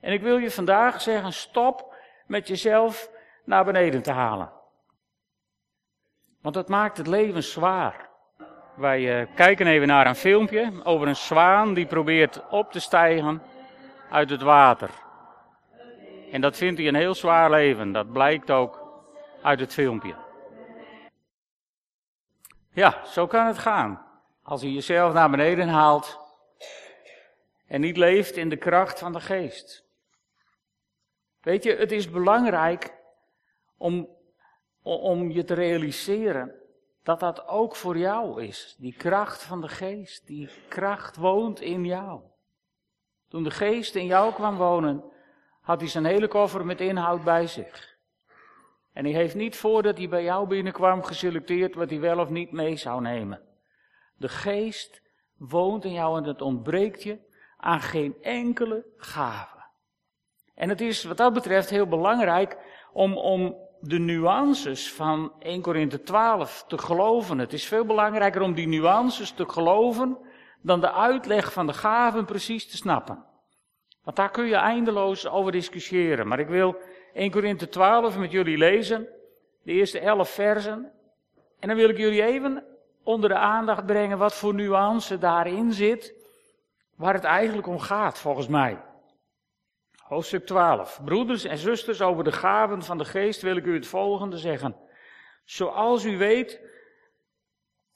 En 0.00 0.12
ik 0.12 0.22
wil 0.22 0.36
je 0.36 0.50
vandaag 0.50 1.00
zeggen, 1.00 1.32
stop 1.32 1.94
met 2.26 2.48
jezelf 2.48 3.10
naar 3.44 3.64
beneden 3.64 4.02
te 4.02 4.12
halen. 4.12 4.52
Want 6.44 6.56
dat 6.56 6.68
maakt 6.68 6.96
het 6.96 7.06
leven 7.06 7.42
zwaar. 7.42 8.08
Wij 8.74 9.20
uh, 9.20 9.34
kijken 9.34 9.66
even 9.66 9.86
naar 9.86 10.06
een 10.06 10.14
filmpje 10.14 10.72
over 10.82 11.08
een 11.08 11.16
zwaan 11.16 11.74
die 11.74 11.86
probeert 11.86 12.48
op 12.50 12.72
te 12.72 12.80
stijgen 12.80 13.42
uit 14.10 14.30
het 14.30 14.42
water. 14.42 14.90
En 16.32 16.40
dat 16.40 16.56
vindt 16.56 16.78
hij 16.78 16.88
een 16.88 16.94
heel 16.94 17.14
zwaar 17.14 17.50
leven. 17.50 17.92
Dat 17.92 18.12
blijkt 18.12 18.50
ook 18.50 19.02
uit 19.42 19.60
het 19.60 19.72
filmpje. 19.72 20.14
Ja, 22.72 23.04
zo 23.06 23.26
kan 23.26 23.46
het 23.46 23.58
gaan. 23.58 24.06
Als 24.42 24.60
je 24.60 24.72
jezelf 24.72 25.12
naar 25.12 25.30
beneden 25.30 25.68
haalt 25.68 26.18
en 27.66 27.80
niet 27.80 27.96
leeft 27.96 28.36
in 28.36 28.48
de 28.48 28.56
kracht 28.56 28.98
van 28.98 29.12
de 29.12 29.20
geest. 29.20 29.84
Weet 31.40 31.64
je, 31.64 31.76
het 31.76 31.92
is 31.92 32.10
belangrijk 32.10 32.94
om 33.76 34.13
om 34.84 35.30
je 35.30 35.44
te 35.44 35.54
realiseren 35.54 36.54
dat 37.02 37.20
dat 37.20 37.48
ook 37.48 37.76
voor 37.76 37.98
jou 37.98 38.42
is. 38.42 38.76
Die 38.78 38.94
kracht 38.96 39.42
van 39.42 39.60
de 39.60 39.68
geest, 39.68 40.26
die 40.26 40.50
kracht 40.68 41.16
woont 41.16 41.60
in 41.60 41.84
jou. 41.84 42.20
Toen 43.28 43.42
de 43.42 43.50
geest 43.50 43.94
in 43.94 44.06
jou 44.06 44.32
kwam 44.32 44.56
wonen, 44.56 45.04
had 45.60 45.80
hij 45.80 45.88
zijn 45.88 46.04
hele 46.04 46.28
koffer 46.28 46.66
met 46.66 46.80
inhoud 46.80 47.24
bij 47.24 47.46
zich. 47.46 47.96
En 48.92 49.04
hij 49.04 49.14
heeft 49.14 49.34
niet 49.34 49.56
voordat 49.56 49.98
hij 49.98 50.08
bij 50.08 50.22
jou 50.22 50.48
binnenkwam 50.48 51.02
geselecteerd 51.02 51.74
wat 51.74 51.90
hij 51.90 52.00
wel 52.00 52.18
of 52.18 52.28
niet 52.28 52.52
mee 52.52 52.76
zou 52.76 53.00
nemen. 53.00 53.42
De 54.16 54.28
geest 54.28 55.02
woont 55.36 55.84
in 55.84 55.92
jou 55.92 56.18
en 56.18 56.24
het 56.24 56.42
ontbreekt 56.42 57.02
je 57.02 57.18
aan 57.56 57.80
geen 57.80 58.22
enkele 58.22 58.84
gave. 58.96 59.62
En 60.54 60.68
het 60.68 60.80
is 60.80 61.04
wat 61.04 61.16
dat 61.16 61.32
betreft 61.32 61.70
heel 61.70 61.86
belangrijk 61.86 62.58
om, 62.92 63.16
om 63.16 63.56
de 63.86 63.98
nuances 63.98 64.92
van 64.92 65.32
1 65.38 65.60
Korinthe 65.60 66.02
12 66.02 66.64
te 66.68 66.78
geloven. 66.78 67.38
Het 67.38 67.52
is 67.52 67.66
veel 67.66 67.84
belangrijker 67.84 68.42
om 68.42 68.54
die 68.54 68.68
nuances 68.68 69.30
te 69.30 69.48
geloven 69.48 70.18
dan 70.60 70.80
de 70.80 70.92
uitleg 70.92 71.52
van 71.52 71.66
de 71.66 71.72
gaven 71.72 72.24
precies 72.24 72.70
te 72.70 72.76
snappen. 72.76 73.24
Want 74.02 74.16
daar 74.16 74.30
kun 74.30 74.46
je 74.46 74.54
eindeloos 74.54 75.28
over 75.28 75.52
discussiëren. 75.52 76.28
Maar 76.28 76.38
ik 76.38 76.48
wil 76.48 76.76
1 77.12 77.30
Korinthe 77.30 77.68
12 77.68 78.18
met 78.18 78.30
jullie 78.30 78.58
lezen, 78.58 79.08
de 79.62 79.72
eerste 79.72 79.98
11 79.98 80.30
versen. 80.30 80.92
En 81.60 81.68
dan 81.68 81.76
wil 81.76 81.88
ik 81.88 81.98
jullie 81.98 82.22
even 82.22 82.64
onder 83.02 83.28
de 83.28 83.36
aandacht 83.36 83.86
brengen 83.86 84.18
wat 84.18 84.34
voor 84.34 84.54
nuance 84.54 85.18
daarin 85.18 85.72
zit, 85.72 86.14
waar 86.96 87.14
het 87.14 87.24
eigenlijk 87.24 87.66
om 87.66 87.78
gaat, 87.78 88.18
volgens 88.18 88.48
mij. 88.48 88.78
Hoofdstuk 90.04 90.46
12. 90.46 91.00
Broeders 91.04 91.44
en 91.44 91.58
zusters, 91.58 92.02
over 92.02 92.24
de 92.24 92.32
gaven 92.32 92.82
van 92.82 92.98
de 92.98 93.04
geest 93.04 93.42
wil 93.42 93.56
ik 93.56 93.64
u 93.64 93.74
het 93.74 93.86
volgende 93.86 94.38
zeggen. 94.38 94.76
Zoals 95.44 96.04
u 96.04 96.18
weet, 96.18 96.60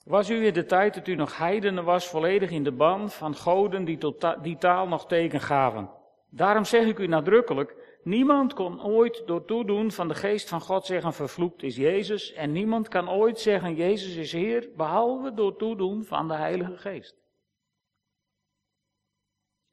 was 0.05 0.31
u 0.31 0.47
in 0.47 0.53
de 0.53 0.65
tijd 0.65 0.95
dat 0.95 1.07
u 1.07 1.15
nog 1.15 1.39
heidenen 1.39 1.85
was, 1.85 2.09
volledig 2.09 2.51
in 2.51 2.63
de 2.65 2.73
ban 2.73 3.11
van 3.11 3.35
goden 3.35 3.85
die, 3.85 3.99
tot 3.99 4.37
die 4.43 4.59
taal 4.59 4.89
nog 4.89 5.07
teken 5.07 5.41
gaven. 5.41 5.91
Daarom 6.31 6.65
zeg 6.65 6.87
ik 6.87 6.99
u 6.99 7.07
nadrukkelijk, 7.07 7.99
niemand 8.03 8.53
kon 8.53 8.83
ooit 8.83 9.23
door 9.27 9.45
toedoen 9.45 9.91
van 9.91 10.09
de 10.09 10.15
geest 10.15 10.49
van 10.49 10.61
God 10.61 10.87
zeggen, 10.87 11.13
vervloekt 11.13 11.63
is 11.63 11.77
Jezus. 11.77 12.33
En 12.33 12.53
niemand 12.53 12.89
kan 12.89 13.11
ooit 13.11 13.41
zeggen, 13.41 13.75
Jezus 13.75 14.15
is 14.15 14.33
Heer, 14.33 14.69
behalve 14.77 15.35
door 15.35 15.57
toedoen 15.57 16.05
van 16.05 16.29
de 16.29 16.35
Heilige 16.35 16.77
Geest. 16.77 17.17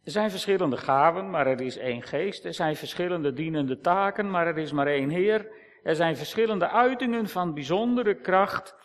Er 0.06 0.12
zijn 0.12 0.30
verschillende 0.30 0.78
gaven, 0.78 1.30
maar 1.30 1.48
er 1.48 1.62
is 1.62 1.78
één 1.78 2.02
geest. 2.02 2.46
Er 2.46 2.54
zijn 2.54 2.76
verschillende 2.76 3.34
dienende 3.34 3.80
taken, 3.80 4.30
maar 4.30 4.48
er 4.48 4.58
is 4.58 4.72
maar 4.72 4.88
één 4.88 5.10
Heer. 5.10 5.48
Er 5.84 5.96
zijn 5.96 6.18
verschillende 6.18 6.70
uitingen 6.70 7.28
van 7.28 7.54
bijzondere 7.54 8.16
kracht. 8.16 8.76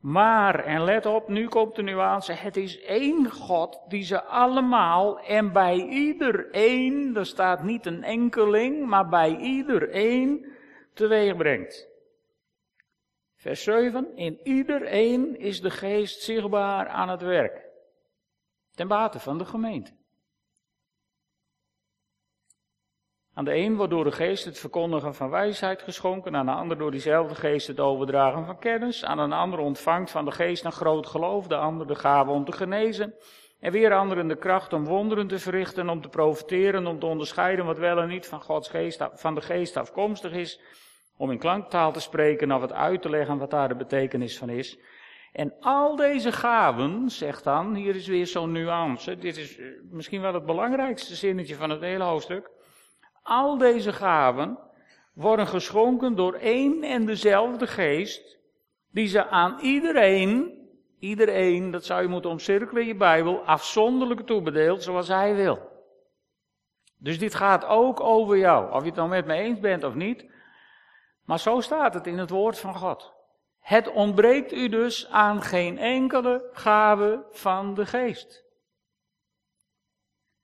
Maar, 0.00 0.64
en 0.64 0.84
let 0.84 1.06
op, 1.06 1.28
nu 1.28 1.48
komt 1.48 1.74
de 1.74 1.82
nuance, 1.82 2.32
het 2.32 2.56
is 2.56 2.80
één 2.80 3.30
God 3.30 3.80
die 3.88 4.02
ze 4.02 4.22
allemaal 4.22 5.20
en 5.20 5.52
bij 5.52 5.86
ieder 5.88 6.50
één, 6.50 7.16
er 7.16 7.26
staat 7.26 7.62
niet 7.62 7.86
een 7.86 8.02
enkeling, 8.02 8.86
maar 8.86 9.08
bij 9.08 9.36
ieder 9.36 9.90
één 9.90 10.46
teweeg 10.94 11.36
brengt. 11.36 11.88
Vers 13.36 13.62
7, 13.62 14.16
in 14.16 14.40
ieder 14.42 14.82
één 14.82 15.38
is 15.38 15.60
de 15.60 15.70
geest 15.70 16.22
zichtbaar 16.22 16.88
aan 16.88 17.08
het 17.08 17.22
werk. 17.22 17.68
Ten 18.74 18.88
bate 18.88 19.18
van 19.18 19.38
de 19.38 19.44
gemeente. 19.44 19.98
Aan 23.40 23.46
de 23.46 23.56
een 23.56 23.76
wordt 23.76 23.92
door 23.92 24.04
de 24.04 24.12
geest 24.12 24.44
het 24.44 24.58
verkondigen 24.58 25.14
van 25.14 25.30
wijsheid 25.30 25.82
geschonken, 25.82 26.36
aan 26.36 26.46
de 26.46 26.52
ander 26.52 26.78
door 26.78 26.90
diezelfde 26.90 27.34
geest 27.34 27.66
het 27.66 27.80
overdragen 27.80 28.46
van 28.46 28.58
kennis, 28.58 29.04
aan 29.04 29.18
een 29.18 29.32
ander 29.32 29.58
ontvangt 29.58 30.10
van 30.10 30.24
de 30.24 30.30
geest 30.30 30.64
een 30.64 30.72
groot 30.72 31.06
geloof, 31.06 31.46
de 31.46 31.56
ander 31.56 31.86
de 31.86 31.94
gave 31.94 32.30
om 32.30 32.44
te 32.44 32.52
genezen, 32.52 33.14
en 33.60 33.72
weer 33.72 33.94
anderen 33.94 34.28
de 34.28 34.36
kracht 34.36 34.72
om 34.72 34.84
wonderen 34.84 35.26
te 35.26 35.38
verrichten, 35.38 35.88
om 35.88 36.00
te 36.00 36.08
profiteren, 36.08 36.86
om 36.86 36.98
te 36.98 37.06
onderscheiden 37.06 37.64
wat 37.64 37.78
wel 37.78 37.98
en 37.98 38.08
niet 38.08 38.26
van 38.26 38.40
Gods 38.40 38.68
geest, 38.68 39.08
van 39.12 39.34
de 39.34 39.40
geest 39.40 39.76
afkomstig 39.76 40.32
is, 40.32 40.60
om 41.16 41.30
in 41.30 41.38
klanktaal 41.38 41.92
te 41.92 42.00
spreken 42.00 42.52
of 42.52 42.60
het 42.60 42.72
uit 42.72 43.02
te 43.02 43.10
leggen 43.10 43.38
wat 43.38 43.50
daar 43.50 43.68
de 43.68 43.76
betekenis 43.76 44.38
van 44.38 44.48
is. 44.48 44.78
En 45.32 45.54
al 45.60 45.96
deze 45.96 46.32
gaven, 46.32 47.10
zegt 47.10 47.44
dan, 47.44 47.74
hier 47.74 47.94
is 47.94 48.06
weer 48.06 48.26
zo'n 48.26 48.52
nuance, 48.52 49.16
dit 49.16 49.36
is 49.36 49.58
eh, 49.58 49.66
misschien 49.90 50.20
wel 50.20 50.34
het 50.34 50.46
belangrijkste 50.46 51.14
zinnetje 51.14 51.54
van 51.54 51.70
het 51.70 51.80
hele 51.80 52.04
hoofdstuk. 52.04 52.58
Al 53.30 53.58
deze 53.58 53.92
gaven 53.92 54.58
worden 55.12 55.46
geschonken 55.46 56.16
door 56.16 56.34
één 56.34 56.82
en 56.82 57.06
dezelfde 57.06 57.66
geest, 57.66 58.38
die 58.92 59.06
ze 59.06 59.26
aan 59.28 59.58
iedereen, 59.60 60.58
iedereen, 60.98 61.70
dat 61.70 61.84
zou 61.84 62.02
je 62.02 62.08
moeten 62.08 62.30
omcirkelen 62.30 62.82
in 62.82 62.88
je 62.88 62.94
Bijbel, 62.94 63.44
afzonderlijk 63.44 64.26
toebedeelt 64.26 64.82
zoals 64.82 65.08
hij 65.08 65.34
wil. 65.34 65.58
Dus 66.98 67.18
dit 67.18 67.34
gaat 67.34 67.64
ook 67.64 68.00
over 68.00 68.36
jou, 68.36 68.72
of 68.72 68.80
je 68.80 68.86
het 68.86 68.96
nou 68.96 69.08
met 69.08 69.26
me 69.26 69.34
eens 69.34 69.60
bent 69.60 69.84
of 69.84 69.94
niet. 69.94 70.30
Maar 71.24 71.38
zo 71.38 71.60
staat 71.60 71.94
het 71.94 72.06
in 72.06 72.18
het 72.18 72.30
woord 72.30 72.58
van 72.58 72.74
God. 72.74 73.12
Het 73.60 73.92
ontbreekt 73.92 74.52
u 74.52 74.68
dus 74.68 75.10
aan 75.10 75.42
geen 75.42 75.78
enkele 75.78 76.48
gave 76.52 77.26
van 77.30 77.74
de 77.74 77.86
geest. 77.86 78.44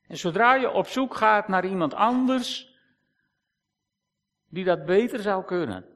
En 0.07 0.17
zodra 0.17 0.55
je 0.55 0.71
op 0.71 0.87
zoek 0.87 1.15
gaat 1.15 1.49
naar 1.49 1.67
iemand 1.67 1.95
anders 1.95 2.75
die 4.57 4.65
dat 4.65 4.85
beter 4.85 5.21
zou 5.21 5.45
kunnen, 5.45 5.87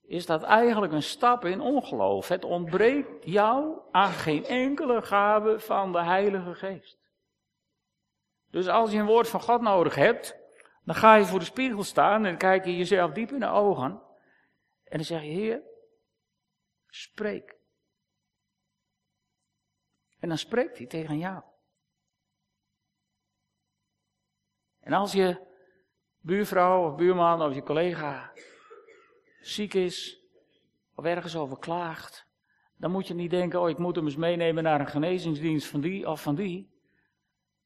is 0.00 0.26
dat 0.26 0.42
eigenlijk 0.42 0.92
een 0.92 1.02
stap 1.02 1.44
in 1.44 1.60
ongeloof. 1.60 2.28
Het 2.28 2.44
ontbreekt 2.44 3.24
jou 3.24 3.80
aan 3.90 4.12
geen 4.12 4.44
enkele 4.44 5.02
gave 5.02 5.60
van 5.60 5.92
de 5.92 6.02
Heilige 6.02 6.54
Geest. 6.54 6.98
Dus 8.50 8.68
als 8.68 8.92
je 8.92 8.98
een 8.98 9.06
woord 9.06 9.28
van 9.28 9.40
God 9.40 9.60
nodig 9.60 9.94
hebt, 9.94 10.36
dan 10.84 10.94
ga 10.94 11.14
je 11.14 11.24
voor 11.24 11.38
de 11.38 11.44
spiegel 11.44 11.82
staan 11.82 12.24
en 12.24 12.36
kijk 12.36 12.64
je 12.64 12.76
jezelf 12.76 13.12
diep 13.12 13.32
in 13.32 13.40
de 13.40 13.46
ogen. 13.46 14.02
En 14.84 14.96
dan 14.96 15.04
zeg 15.04 15.22
je, 15.22 15.28
Heer, 15.28 15.62
spreek. 16.86 17.56
En 20.18 20.28
dan 20.28 20.38
spreekt 20.38 20.78
hij 20.78 20.86
tegen 20.86 21.18
jou. 21.18 21.42
En 24.80 24.92
als 24.92 25.12
je 25.12 25.50
buurvrouw 26.22 26.90
of 26.90 26.96
buurman 26.96 27.42
of 27.42 27.54
je 27.54 27.62
collega 27.62 28.32
ziek 29.40 29.74
is 29.74 30.20
of 30.94 31.04
ergens 31.04 31.36
over 31.36 31.58
klaagt, 31.58 32.26
dan 32.76 32.90
moet 32.90 33.06
je 33.06 33.14
niet 33.14 33.30
denken, 33.30 33.60
oh 33.60 33.68
ik 33.68 33.78
moet 33.78 33.96
hem 33.96 34.04
eens 34.04 34.16
meenemen 34.16 34.62
naar 34.62 34.80
een 34.80 34.86
genezingsdienst 34.86 35.66
van 35.66 35.80
die 35.80 36.08
of 36.08 36.22
van 36.22 36.34
die. 36.34 36.70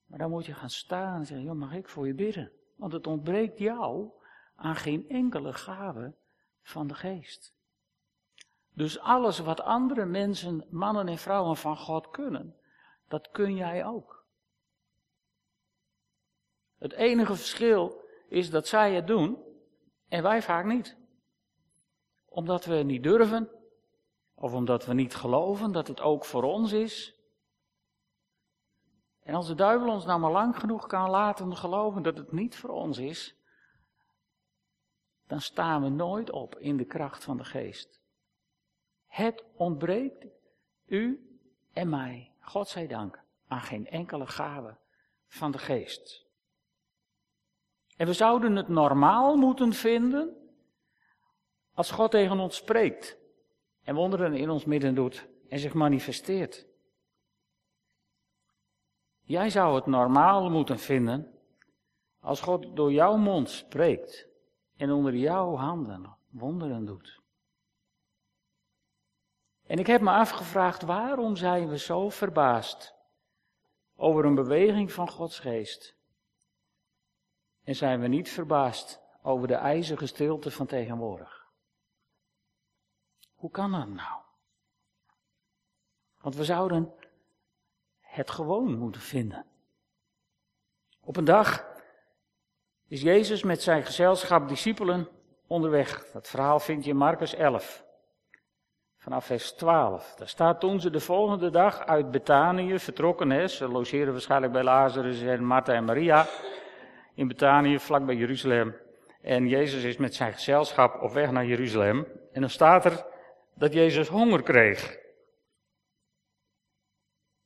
Maar 0.06 0.18
dan 0.18 0.30
moet 0.30 0.46
je 0.46 0.54
gaan 0.54 0.70
staan 0.70 1.18
en 1.18 1.26
zeggen, 1.26 1.46
joh, 1.46 1.56
mag 1.56 1.72
ik 1.72 1.88
voor 1.88 2.06
je 2.06 2.14
bidden? 2.14 2.52
Want 2.76 2.92
het 2.92 3.06
ontbreekt 3.06 3.58
jou 3.58 4.10
aan 4.56 4.76
geen 4.76 5.08
enkele 5.08 5.52
gave 5.52 6.14
van 6.62 6.86
de 6.86 6.94
geest. 6.94 7.54
Dus 8.72 8.98
alles 8.98 9.38
wat 9.38 9.60
andere 9.60 10.04
mensen, 10.04 10.66
mannen 10.70 11.08
en 11.08 11.18
vrouwen 11.18 11.56
van 11.56 11.76
God 11.76 12.10
kunnen, 12.10 12.56
dat 13.08 13.30
kun 13.30 13.54
jij 13.54 13.84
ook. 13.86 14.24
Het 16.78 16.92
enige 16.92 17.34
verschil 17.34 18.04
is 18.28 18.50
dat 18.50 18.66
zij 18.66 18.94
het 18.94 19.06
doen 19.06 19.38
en 20.08 20.22
wij 20.22 20.42
vaak 20.42 20.64
niet. 20.64 20.96
Omdat 22.24 22.64
we 22.64 22.74
niet 22.74 23.02
durven, 23.02 23.50
of 24.34 24.52
omdat 24.52 24.86
we 24.86 24.94
niet 24.94 25.14
geloven 25.14 25.72
dat 25.72 25.88
het 25.88 26.00
ook 26.00 26.24
voor 26.24 26.42
ons 26.42 26.72
is. 26.72 27.20
En 29.22 29.34
als 29.34 29.46
de 29.46 29.54
duivel 29.54 29.88
ons 29.88 30.04
nou 30.04 30.20
maar 30.20 30.30
lang 30.30 30.58
genoeg 30.58 30.86
kan 30.86 31.10
laten 31.10 31.56
geloven 31.56 32.02
dat 32.02 32.18
het 32.18 32.32
niet 32.32 32.56
voor 32.56 32.70
ons 32.70 32.98
is, 32.98 33.36
dan 35.26 35.40
staan 35.40 35.82
we 35.82 35.88
nooit 35.88 36.30
op 36.30 36.58
in 36.58 36.76
de 36.76 36.84
kracht 36.84 37.24
van 37.24 37.36
de 37.36 37.44
geest. 37.44 38.00
Het 39.06 39.44
ontbreekt 39.56 40.26
u 40.86 41.38
en 41.72 41.88
mij, 41.88 42.32
God 42.40 42.68
zij 42.68 42.86
dank, 42.86 43.22
aan 43.46 43.60
geen 43.60 43.86
enkele 43.86 44.26
gave 44.26 44.78
van 45.26 45.50
de 45.50 45.58
geest. 45.58 46.25
En 47.96 48.06
we 48.06 48.12
zouden 48.12 48.56
het 48.56 48.68
normaal 48.68 49.36
moeten 49.36 49.72
vinden 49.72 50.36
als 51.74 51.90
God 51.90 52.10
tegen 52.10 52.38
ons 52.38 52.56
spreekt 52.56 53.18
en 53.82 53.94
wonderen 53.94 54.34
in 54.34 54.50
ons 54.50 54.64
midden 54.64 54.94
doet 54.94 55.28
en 55.48 55.58
zich 55.58 55.74
manifesteert. 55.74 56.66
Jij 59.22 59.50
zou 59.50 59.74
het 59.74 59.86
normaal 59.86 60.50
moeten 60.50 60.78
vinden 60.78 61.34
als 62.20 62.40
God 62.40 62.76
door 62.76 62.92
jouw 62.92 63.16
mond 63.16 63.50
spreekt 63.50 64.28
en 64.76 64.90
onder 64.90 65.14
jouw 65.14 65.56
handen 65.56 66.16
wonderen 66.30 66.84
doet. 66.84 67.20
En 69.66 69.78
ik 69.78 69.86
heb 69.86 70.00
me 70.00 70.10
afgevraagd 70.10 70.82
waarom 70.82 71.36
zijn 71.36 71.68
we 71.68 71.78
zo 71.78 72.08
verbaasd 72.08 72.94
over 73.96 74.24
een 74.24 74.34
beweging 74.34 74.92
van 74.92 75.08
Gods 75.08 75.38
geest 75.38 75.95
en 77.66 77.74
zijn 77.74 78.00
we 78.00 78.06
niet 78.06 78.30
verbaasd 78.30 79.00
over 79.22 79.48
de 79.48 79.54
ijzige 79.54 80.06
stilte 80.06 80.50
van 80.50 80.66
tegenwoordig. 80.66 81.46
Hoe 83.34 83.50
kan 83.50 83.72
dat 83.72 83.88
nou? 83.88 84.20
Want 86.20 86.36
we 86.36 86.44
zouden 86.44 86.92
het 88.00 88.30
gewoon 88.30 88.78
moeten 88.78 89.00
vinden. 89.00 89.46
Op 91.00 91.16
een 91.16 91.24
dag 91.24 91.66
is 92.88 93.02
Jezus 93.02 93.42
met 93.42 93.62
zijn 93.62 93.84
gezelschap 93.84 94.48
discipelen 94.48 95.08
onderweg. 95.46 96.10
Dat 96.12 96.28
verhaal 96.28 96.60
vind 96.60 96.84
je 96.84 96.90
in 96.90 96.96
Marcus 96.96 97.34
11. 97.34 97.84
Vanaf 98.96 99.24
vers 99.24 99.52
12. 99.52 100.14
Daar 100.14 100.28
staat 100.28 100.60
toen 100.60 100.80
ze 100.80 100.90
de 100.90 101.00
volgende 101.00 101.50
dag 101.50 101.86
uit 101.86 102.10
Betanië 102.10 102.78
vertrokken. 102.78 103.30
Hè, 103.30 103.48
ze 103.48 103.68
logeren 103.68 104.12
waarschijnlijk 104.12 104.52
bij 104.52 104.62
Lazarus 104.62 105.22
en 105.22 105.44
Martha 105.44 105.72
en 105.72 105.84
Maria. 105.84 106.26
In 107.16 107.28
Betanië, 107.28 107.78
vlak 107.78 108.06
bij 108.06 108.14
Jeruzalem. 108.14 108.76
En 109.22 109.48
Jezus 109.48 109.82
is 109.82 109.96
met 109.96 110.14
zijn 110.14 110.32
gezelschap 110.32 111.02
op 111.02 111.12
weg 111.12 111.30
naar 111.30 111.46
Jeruzalem. 111.46 112.06
En 112.32 112.40
dan 112.40 112.50
staat 112.50 112.84
er 112.84 113.06
dat 113.54 113.72
Jezus 113.72 114.08
honger 114.08 114.42
kreeg. 114.42 114.98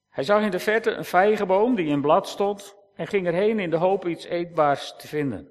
Hij 0.09 0.25
zag 0.25 0.43
in 0.43 0.51
de 0.51 0.59
verte 0.59 0.91
een 0.91 1.05
vijgenboom 1.05 1.75
die 1.75 1.87
in 1.87 2.01
blad 2.01 2.29
stond 2.29 2.77
en 2.95 3.07
ging 3.07 3.27
erheen 3.27 3.59
in 3.59 3.71
de 3.71 3.77
hoop 3.77 4.07
iets 4.07 4.25
eetbaars 4.25 4.97
te 4.97 5.09
vinden. 5.09 5.49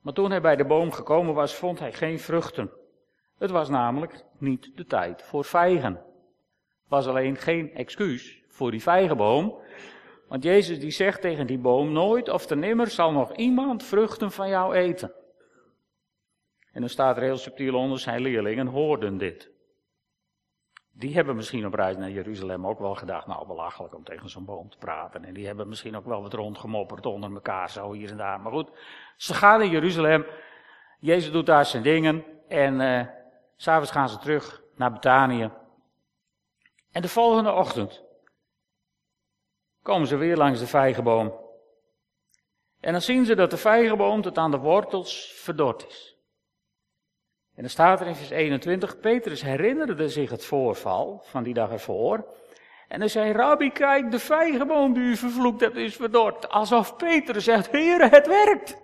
Maar 0.00 0.12
toen 0.12 0.30
hij 0.30 0.40
bij 0.40 0.56
de 0.56 0.64
boom 0.64 0.92
gekomen 0.92 1.34
was, 1.34 1.54
vond 1.54 1.78
hij 1.78 1.92
geen 1.92 2.18
vruchten. 2.18 2.70
Het 3.38 3.50
was 3.50 3.68
namelijk 3.68 4.24
niet 4.38 4.76
de 4.76 4.84
tijd 4.84 5.22
voor 5.22 5.44
vijgen. 5.44 5.92
Het 5.92 6.88
was 6.88 7.06
alleen 7.06 7.36
geen 7.36 7.74
excuus 7.74 8.42
voor 8.48 8.70
die 8.70 8.82
vijgenboom. 8.82 9.62
Want 10.28 10.42
Jezus 10.42 10.80
die 10.80 10.90
zegt 10.90 11.20
tegen 11.20 11.46
die 11.46 11.58
boom, 11.58 11.92
nooit 11.92 12.28
of 12.28 12.46
te 12.46 12.56
nimmer 12.56 12.86
zal 12.86 13.12
nog 13.12 13.36
iemand 13.36 13.82
vruchten 13.84 14.30
van 14.30 14.48
jou 14.48 14.74
eten. 14.74 15.12
En 16.72 16.80
dan 16.80 16.88
staat 16.88 17.16
er 17.16 17.22
heel 17.22 17.36
subtiel 17.36 17.74
onder, 17.74 17.98
zijn 17.98 18.20
leerlingen 18.20 18.66
hoorden 18.66 19.18
dit. 19.18 19.52
Die 20.92 21.14
hebben 21.14 21.36
misschien 21.36 21.66
op 21.66 21.74
reis 21.74 21.96
naar 21.96 22.10
Jeruzalem 22.10 22.66
ook 22.66 22.78
wel 22.78 22.94
gedacht, 22.94 23.26
nou 23.26 23.46
belachelijk 23.46 23.94
om 23.94 24.04
tegen 24.04 24.30
zo'n 24.30 24.44
boom 24.44 24.70
te 24.70 24.78
praten. 24.78 25.24
En 25.24 25.34
die 25.34 25.46
hebben 25.46 25.68
misschien 25.68 25.96
ook 25.96 26.04
wel 26.04 26.22
wat 26.22 26.32
rondgemopperd 26.32 27.06
onder 27.06 27.32
elkaar, 27.32 27.70
zo 27.70 27.92
hier 27.92 28.10
en 28.10 28.16
daar. 28.16 28.40
Maar 28.40 28.52
goed, 28.52 28.70
ze 29.16 29.34
gaan 29.34 29.58
naar 29.58 29.68
Jeruzalem. 29.68 30.26
Jezus 30.98 31.32
doet 31.32 31.46
daar 31.46 31.64
zijn 31.64 31.82
dingen. 31.82 32.24
En 32.48 32.80
uh, 32.80 33.06
s'avonds 33.56 33.90
gaan 33.90 34.08
ze 34.08 34.18
terug 34.18 34.62
naar 34.76 34.92
Betanië. 34.92 35.50
En 36.92 37.02
de 37.02 37.08
volgende 37.08 37.52
ochtend 37.52 38.02
komen 39.84 40.08
ze 40.08 40.16
weer 40.16 40.36
langs 40.36 40.60
de 40.60 40.66
vijgenboom. 40.66 41.34
En 42.80 42.92
dan 42.92 43.00
zien 43.00 43.24
ze 43.24 43.34
dat 43.34 43.50
de 43.50 43.56
vijgenboom 43.56 44.22
tot 44.22 44.38
aan 44.38 44.50
de 44.50 44.58
wortels 44.58 45.32
verdord 45.36 45.86
is. 45.86 46.16
En 47.54 47.60
dan 47.62 47.70
staat 47.70 48.00
er 48.00 48.06
in 48.06 48.14
vers 48.14 48.30
21, 48.30 49.00
Petrus 49.00 49.42
herinnerde 49.42 50.08
zich 50.08 50.30
het 50.30 50.44
voorval 50.44 51.22
van 51.24 51.42
die 51.42 51.54
dag 51.54 51.70
ervoor. 51.70 52.34
En 52.88 53.00
hij 53.00 53.08
zei, 53.08 53.32
Rabbi, 53.32 53.70
kijk, 53.70 54.10
de 54.10 54.18
vijgenboom 54.18 54.92
die 54.92 55.02
u 55.02 55.16
vervloekt 55.16 55.60
hebt 55.60 55.76
is 55.76 55.96
verdord. 55.96 56.48
Alsof 56.48 56.96
Petrus 56.96 57.44
zegt, 57.44 57.70
Heer, 57.70 58.10
het 58.10 58.26
werkt. 58.26 58.76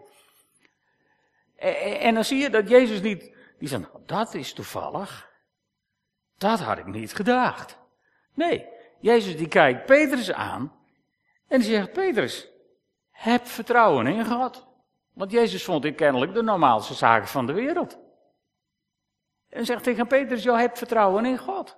En 2.01 2.15
dan 2.15 2.25
zie 2.25 2.39
je 2.39 2.51
dat 2.51 2.69
Jezus 2.69 3.01
niet, 3.01 3.37
die 3.59 3.69
zegt, 3.69 3.83
nou, 3.83 4.03
dat 4.07 4.35
is 4.35 4.53
toevallig. 4.53 5.31
Dat 6.39 6.61
had 6.61 6.79
ik 6.79 6.87
niet 6.87 7.15
gedacht. 7.15 7.79
Nee, 8.35 8.69
Jezus 8.99 9.37
die 9.37 9.49
kijkt 9.49 9.87
Petrus 9.87 10.33
aan 10.33 10.79
en 11.51 11.63
zegt, 11.63 11.93
Petrus, 11.93 12.49
heb 13.11 13.47
vertrouwen 13.47 14.07
in 14.07 14.27
God. 14.27 14.67
Want 15.15 15.31
Jezus 15.31 15.65
vond 15.65 15.83
dit 15.83 15.95
kennelijk 15.95 16.35
de 16.35 16.43
normaalste 16.43 16.95
zaken 16.95 17.29
van 17.29 17.47
de 17.47 17.53
wereld. 17.53 17.99
En 19.49 19.65
zegt 19.65 19.83
tegen 19.83 20.07
Petrus, 20.07 20.43
je 20.43 20.53
hebt 20.53 20.79
vertrouwen 20.79 21.25
in 21.25 21.39
God. 21.39 21.77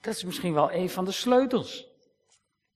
Dat 0.00 0.14
is 0.14 0.24
misschien 0.24 0.54
wel 0.54 0.72
een 0.72 0.90
van 0.90 1.04
de 1.04 1.12
sleutels. 1.12 1.86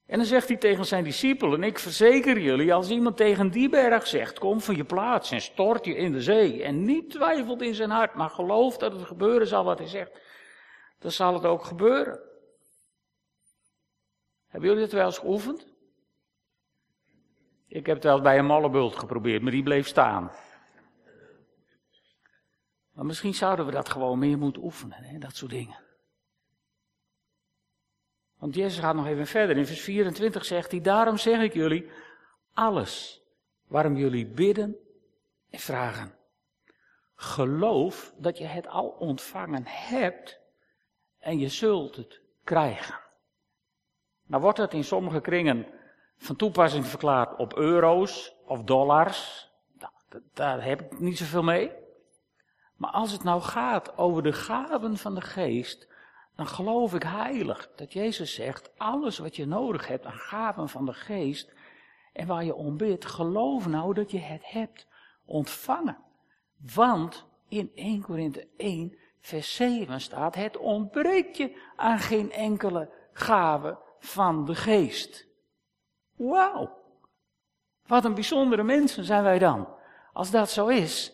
En 0.06 0.16
dan 0.18 0.26
zegt 0.26 0.48
hij 0.48 0.56
tegen 0.56 0.84
zijn 0.84 1.04
discipelen, 1.04 1.62
ik 1.62 1.78
verzeker 1.78 2.38
jullie, 2.38 2.74
als 2.74 2.90
iemand 2.90 3.16
tegen 3.16 3.50
die 3.50 3.68
berg 3.68 4.06
zegt, 4.06 4.38
kom 4.38 4.60
van 4.60 4.76
je 4.76 4.84
plaats 4.84 5.30
en 5.30 5.40
stort 5.40 5.84
je 5.84 5.96
in 5.96 6.12
de 6.12 6.22
zee, 6.22 6.62
en 6.62 6.84
niet 6.84 7.10
twijfelt 7.10 7.62
in 7.62 7.74
zijn 7.74 7.90
hart, 7.90 8.14
maar 8.14 8.30
gelooft 8.30 8.80
dat 8.80 8.92
het 8.92 9.02
gebeuren 9.02 9.46
zal 9.46 9.64
wat 9.64 9.78
hij 9.78 9.88
zegt, 9.88 10.20
dan 10.98 11.10
zal 11.10 11.34
het 11.34 11.44
ook 11.44 11.64
gebeuren. 11.64 12.31
Hebben 14.52 14.68
jullie 14.68 14.84
het 14.84 14.92
wel 14.92 15.06
eens 15.06 15.18
geoefend? 15.18 15.66
Ik 17.66 17.86
heb 17.86 17.94
het 17.94 18.04
wel 18.04 18.20
bij 18.20 18.38
een 18.38 18.46
mallebult 18.46 18.96
geprobeerd, 18.96 19.42
maar 19.42 19.50
die 19.50 19.62
bleef 19.62 19.86
staan. 19.86 20.30
Maar 22.92 23.04
misschien 23.06 23.34
zouden 23.34 23.66
we 23.66 23.72
dat 23.72 23.88
gewoon 23.88 24.18
meer 24.18 24.38
moeten 24.38 24.62
oefenen, 24.62 25.02
hè? 25.02 25.18
dat 25.18 25.36
soort 25.36 25.50
dingen. 25.50 25.80
Want 28.38 28.54
Jezus 28.54 28.78
gaat 28.78 28.94
nog 28.94 29.06
even 29.06 29.26
verder. 29.26 29.56
In 29.56 29.66
vers 29.66 29.80
24 29.80 30.44
zegt 30.44 30.70
hij, 30.70 30.80
daarom 30.80 31.16
zeg 31.16 31.40
ik 31.40 31.52
jullie, 31.52 31.90
alles 32.52 33.22
waarom 33.66 33.96
jullie 33.96 34.26
bidden 34.26 34.76
en 35.50 35.58
vragen. 35.58 36.14
Geloof 37.14 38.14
dat 38.18 38.38
je 38.38 38.44
het 38.44 38.66
al 38.66 38.88
ontvangen 38.88 39.66
hebt 39.66 40.40
en 41.18 41.38
je 41.38 41.48
zult 41.48 41.96
het 41.96 42.20
krijgen. 42.44 43.00
Nou 44.32 44.44
wordt 44.44 44.58
het 44.58 44.72
in 44.72 44.84
sommige 44.84 45.20
kringen 45.20 45.66
van 46.18 46.36
toepassing 46.36 46.86
verklaard 46.86 47.38
op 47.38 47.56
euro's 47.56 48.34
of 48.46 48.62
dollars. 48.62 49.50
Nou, 49.78 49.92
daar 50.34 50.64
heb 50.64 50.80
ik 50.80 51.00
niet 51.00 51.18
zoveel 51.18 51.42
mee. 51.42 51.70
Maar 52.76 52.90
als 52.90 53.12
het 53.12 53.22
nou 53.22 53.40
gaat 53.40 53.98
over 53.98 54.22
de 54.22 54.32
gaven 54.32 54.96
van 54.96 55.14
de 55.14 55.20
geest, 55.20 55.88
dan 56.36 56.46
geloof 56.46 56.94
ik 56.94 57.02
heilig 57.02 57.70
dat 57.76 57.92
Jezus 57.92 58.34
zegt, 58.34 58.70
alles 58.76 59.18
wat 59.18 59.36
je 59.36 59.46
nodig 59.46 59.88
hebt 59.88 60.06
aan 60.06 60.12
gaven 60.12 60.68
van 60.68 60.86
de 60.86 60.94
geest 60.94 61.52
en 62.12 62.26
waar 62.26 62.44
je 62.44 62.54
om 62.54 62.76
bidt, 62.76 63.04
geloof 63.04 63.66
nou 63.66 63.94
dat 63.94 64.10
je 64.10 64.18
het 64.18 64.50
hebt 64.50 64.86
ontvangen. 65.24 65.98
Want 66.74 67.26
in 67.48 67.72
1 67.74 68.02
Korinthe 68.02 68.48
1 68.56 68.98
vers 69.20 69.54
7 69.54 70.00
staat, 70.00 70.34
het 70.34 70.56
ontbreekt 70.56 71.36
je 71.36 71.72
aan 71.76 71.98
geen 71.98 72.32
enkele 72.32 72.90
gave 73.12 73.90
van 74.02 74.44
de 74.44 74.54
geest. 74.54 75.26
Wauw, 76.16 76.82
wat 77.86 78.04
een 78.04 78.14
bijzondere 78.14 78.62
mensen 78.62 79.04
zijn 79.04 79.22
wij 79.22 79.38
dan. 79.38 79.68
Als 80.12 80.30
dat 80.30 80.50
zo 80.50 80.66
is, 80.66 81.12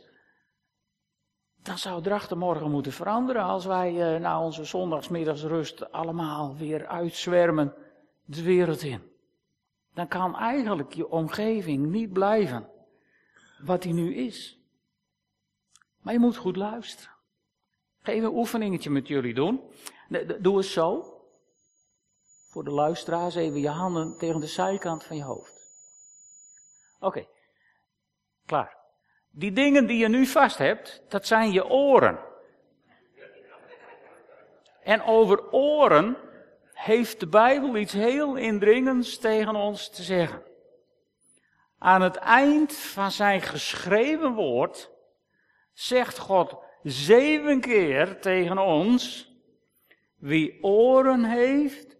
dan 1.62 1.78
zou 1.78 2.02
Drachten 2.02 2.38
morgen 2.38 2.70
moeten 2.70 2.92
veranderen 2.92 3.42
als 3.42 3.64
wij 3.64 4.14
uh, 4.14 4.20
na 4.20 4.42
onze 4.42 4.64
zondagsmiddagsrust 4.64 5.92
allemaal 5.92 6.56
weer 6.56 6.86
uitzwermen 6.86 7.74
de 8.24 8.42
wereld 8.42 8.82
in. 8.82 9.02
Dan 9.94 10.08
kan 10.08 10.36
eigenlijk 10.36 10.92
je 10.92 11.10
omgeving 11.10 11.86
niet 11.86 12.12
blijven 12.12 12.68
wat 13.64 13.82
die 13.82 13.92
nu 13.92 14.14
is. 14.14 14.58
Maar 16.02 16.12
je 16.12 16.18
moet 16.18 16.36
goed 16.36 16.56
luisteren. 16.56 17.12
Ga 18.02 18.12
even 18.12 18.28
een 18.28 18.36
oefeningetje 18.36 18.90
met 18.90 19.08
jullie 19.08 19.34
doen. 19.34 19.60
Doe 20.40 20.56
eens 20.56 20.72
zo. 20.72 21.17
Voor 22.48 22.64
de 22.64 22.70
luisteraars 22.70 23.34
even 23.34 23.60
je 23.60 23.68
handen 23.68 24.18
tegen 24.18 24.40
de 24.40 24.46
zijkant 24.46 25.04
van 25.04 25.16
je 25.16 25.22
hoofd. 25.22 25.54
Oké, 27.00 27.26
klaar. 28.46 28.76
Die 29.30 29.52
dingen 29.52 29.86
die 29.86 29.98
je 29.98 30.08
nu 30.08 30.26
vast 30.26 30.58
hebt, 30.58 31.02
dat 31.08 31.26
zijn 31.26 31.52
je 31.52 31.66
oren. 31.66 32.18
En 34.82 35.02
over 35.02 35.50
oren 35.52 36.16
heeft 36.72 37.20
de 37.20 37.26
Bijbel 37.26 37.76
iets 37.76 37.92
heel 37.92 38.36
indringends 38.36 39.18
tegen 39.18 39.54
ons 39.54 39.90
te 39.90 40.02
zeggen. 40.02 40.42
Aan 41.78 42.02
het 42.02 42.16
eind 42.16 42.72
van 42.72 43.10
zijn 43.10 43.42
geschreven 43.42 44.34
woord 44.34 44.90
zegt 45.72 46.18
God 46.18 46.56
zeven 46.82 47.60
keer 47.60 48.20
tegen 48.20 48.58
ons, 48.58 49.32
wie 50.16 50.62
oren 50.62 51.24
heeft, 51.24 51.96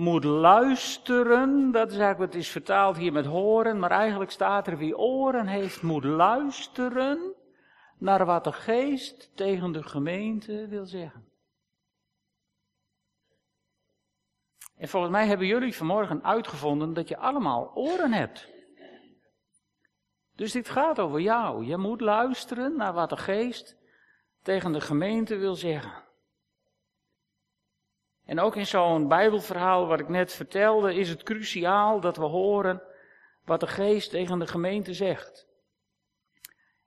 moet 0.00 0.24
luisteren. 0.24 1.70
Dat 1.70 1.90
is 1.90 1.98
eigenlijk 1.98 2.32
wat 2.32 2.40
is 2.40 2.48
vertaald 2.48 2.96
hier 2.96 3.12
met 3.12 3.26
horen, 3.26 3.78
maar 3.78 3.90
eigenlijk 3.90 4.30
staat 4.30 4.66
er 4.66 4.78
wie 4.78 4.98
oren 4.98 5.46
heeft, 5.46 5.82
moet 5.82 6.04
luisteren 6.04 7.34
naar 7.98 8.24
wat 8.24 8.44
de 8.44 8.52
geest 8.52 9.30
tegen 9.36 9.72
de 9.72 9.82
gemeente 9.82 10.66
wil 10.68 10.86
zeggen. 10.86 11.28
En 14.76 14.88
volgens 14.88 15.12
mij 15.12 15.26
hebben 15.26 15.46
jullie 15.46 15.76
vanmorgen 15.76 16.24
uitgevonden 16.24 16.94
dat 16.94 17.08
je 17.08 17.16
allemaal 17.16 17.70
oren 17.74 18.12
hebt. 18.12 18.48
Dus 20.34 20.52
dit 20.52 20.68
gaat 20.68 20.98
over 20.98 21.20
jou. 21.20 21.64
Je 21.64 21.76
moet 21.76 22.00
luisteren 22.00 22.76
naar 22.76 22.92
wat 22.92 23.08
de 23.08 23.16
geest 23.16 23.76
tegen 24.42 24.72
de 24.72 24.80
gemeente 24.80 25.36
wil 25.36 25.54
zeggen. 25.54 26.09
En 28.30 28.40
ook 28.40 28.56
in 28.56 28.66
zo'n 28.66 29.08
Bijbelverhaal 29.08 29.86
wat 29.86 30.00
ik 30.00 30.08
net 30.08 30.32
vertelde, 30.32 30.94
is 30.94 31.08
het 31.08 31.22
cruciaal 31.22 32.00
dat 32.00 32.16
we 32.16 32.24
horen 32.24 32.82
wat 33.44 33.60
de 33.60 33.66
geest 33.66 34.10
tegen 34.10 34.38
de 34.38 34.46
gemeente 34.46 34.94
zegt. 34.94 35.46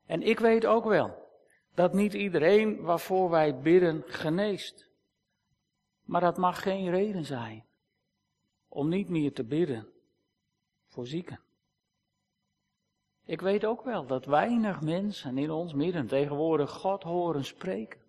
En 0.05 0.21
ik 0.21 0.39
weet 0.39 0.65
ook 0.65 0.85
wel 0.85 1.29
dat 1.73 1.93
niet 1.93 2.13
iedereen 2.13 2.81
waarvoor 2.81 3.29
wij 3.29 3.59
bidden 3.59 4.03
geneest. 4.05 4.89
Maar 6.03 6.21
dat 6.21 6.37
mag 6.37 6.61
geen 6.61 6.89
reden 6.89 7.25
zijn 7.25 7.65
om 8.67 8.89
niet 8.89 9.09
meer 9.09 9.33
te 9.33 9.43
bidden 9.43 9.87
voor 10.87 11.07
zieken. 11.07 11.39
Ik 13.25 13.41
weet 13.41 13.65
ook 13.65 13.83
wel 13.83 14.05
dat 14.05 14.25
weinig 14.25 14.81
mensen 14.81 15.37
in 15.37 15.51
ons 15.51 15.73
midden 15.73 16.07
tegenwoordig 16.07 16.71
God 16.71 17.03
horen 17.03 17.45
spreken. 17.45 18.02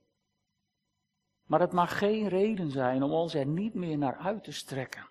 Maar 1.47 1.61
het 1.61 1.73
mag 1.73 1.99
geen 1.99 2.29
reden 2.29 2.71
zijn 2.71 3.03
om 3.03 3.13
ons 3.13 3.35
er 3.35 3.47
niet 3.47 3.75
meer 3.75 3.99
naar 3.99 4.17
uit 4.17 4.45
te 4.45 4.53
strekken. 4.53 5.09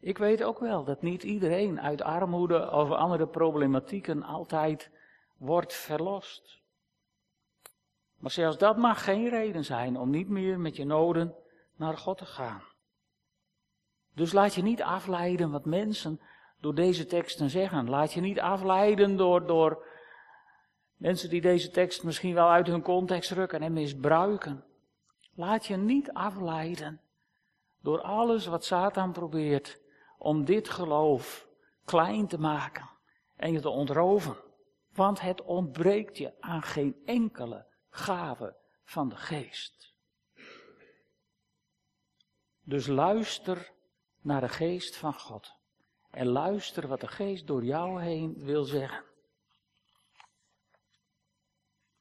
Ik 0.00 0.18
weet 0.18 0.42
ook 0.42 0.58
wel 0.58 0.84
dat 0.84 1.02
niet 1.02 1.22
iedereen 1.22 1.80
uit 1.80 2.02
armoede 2.02 2.70
of 2.70 2.90
andere 2.90 3.26
problematieken 3.26 4.22
altijd 4.22 4.90
wordt 5.36 5.74
verlost. 5.74 6.60
Maar 8.18 8.30
zelfs 8.30 8.58
dat 8.58 8.76
mag 8.76 9.04
geen 9.04 9.28
reden 9.28 9.64
zijn 9.64 9.96
om 9.96 10.10
niet 10.10 10.28
meer 10.28 10.60
met 10.60 10.76
je 10.76 10.84
noden 10.84 11.34
naar 11.76 11.96
God 11.96 12.18
te 12.18 12.26
gaan. 12.26 12.62
Dus 14.14 14.32
laat 14.32 14.54
je 14.54 14.62
niet 14.62 14.82
afleiden 14.82 15.50
wat 15.50 15.64
mensen 15.64 16.20
door 16.60 16.74
deze 16.74 17.06
teksten 17.06 17.50
zeggen. 17.50 17.90
Laat 17.90 18.12
je 18.12 18.20
niet 18.20 18.40
afleiden 18.40 19.16
door, 19.16 19.46
door 19.46 19.86
mensen 20.96 21.30
die 21.30 21.40
deze 21.40 21.70
tekst 21.70 22.02
misschien 22.02 22.34
wel 22.34 22.50
uit 22.50 22.66
hun 22.66 22.82
context 22.82 23.30
rukken 23.30 23.62
en 23.62 23.72
misbruiken. 23.72 24.64
Laat 25.34 25.66
je 25.66 25.76
niet 25.76 26.12
afleiden 26.12 27.00
door 27.80 28.00
alles 28.00 28.46
wat 28.46 28.64
Satan 28.64 29.12
probeert 29.12 29.80
om 30.18 30.44
dit 30.44 30.68
geloof 30.68 31.48
klein 31.84 32.26
te 32.26 32.38
maken 32.38 32.88
en 33.36 33.52
je 33.52 33.60
te 33.60 33.68
ontroven. 33.68 34.36
Want 34.92 35.20
het 35.20 35.42
ontbreekt 35.42 36.18
je 36.18 36.32
aan 36.40 36.62
geen 36.62 36.96
enkele 37.04 37.66
gave 37.90 38.56
van 38.84 39.08
de 39.08 39.16
geest. 39.16 39.94
Dus 42.62 42.86
luister 42.86 43.72
naar 44.20 44.40
de 44.40 44.48
geest 44.48 44.96
van 44.96 45.14
God. 45.14 45.54
En 46.10 46.26
luister 46.26 46.88
wat 46.88 47.00
de 47.00 47.08
geest 47.08 47.46
door 47.46 47.64
jou 47.64 48.02
heen 48.02 48.34
wil 48.38 48.64
zeggen. 48.64 49.04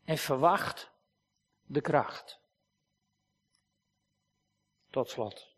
En 0.05 0.17
verwacht 0.17 0.91
de 1.63 1.81
kracht. 1.81 2.39
Tot 4.89 5.09
slot. 5.09 5.55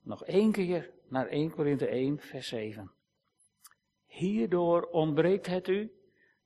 Nog 0.00 0.24
één 0.24 0.52
keer 0.52 0.90
naar 1.08 1.26
1 1.26 1.50
Korinthe 1.50 1.86
1, 1.86 2.18
vers 2.18 2.48
7. 2.48 2.92
Hierdoor 4.06 4.82
ontbreekt 4.82 5.46
het 5.46 5.68
u, 5.68 5.92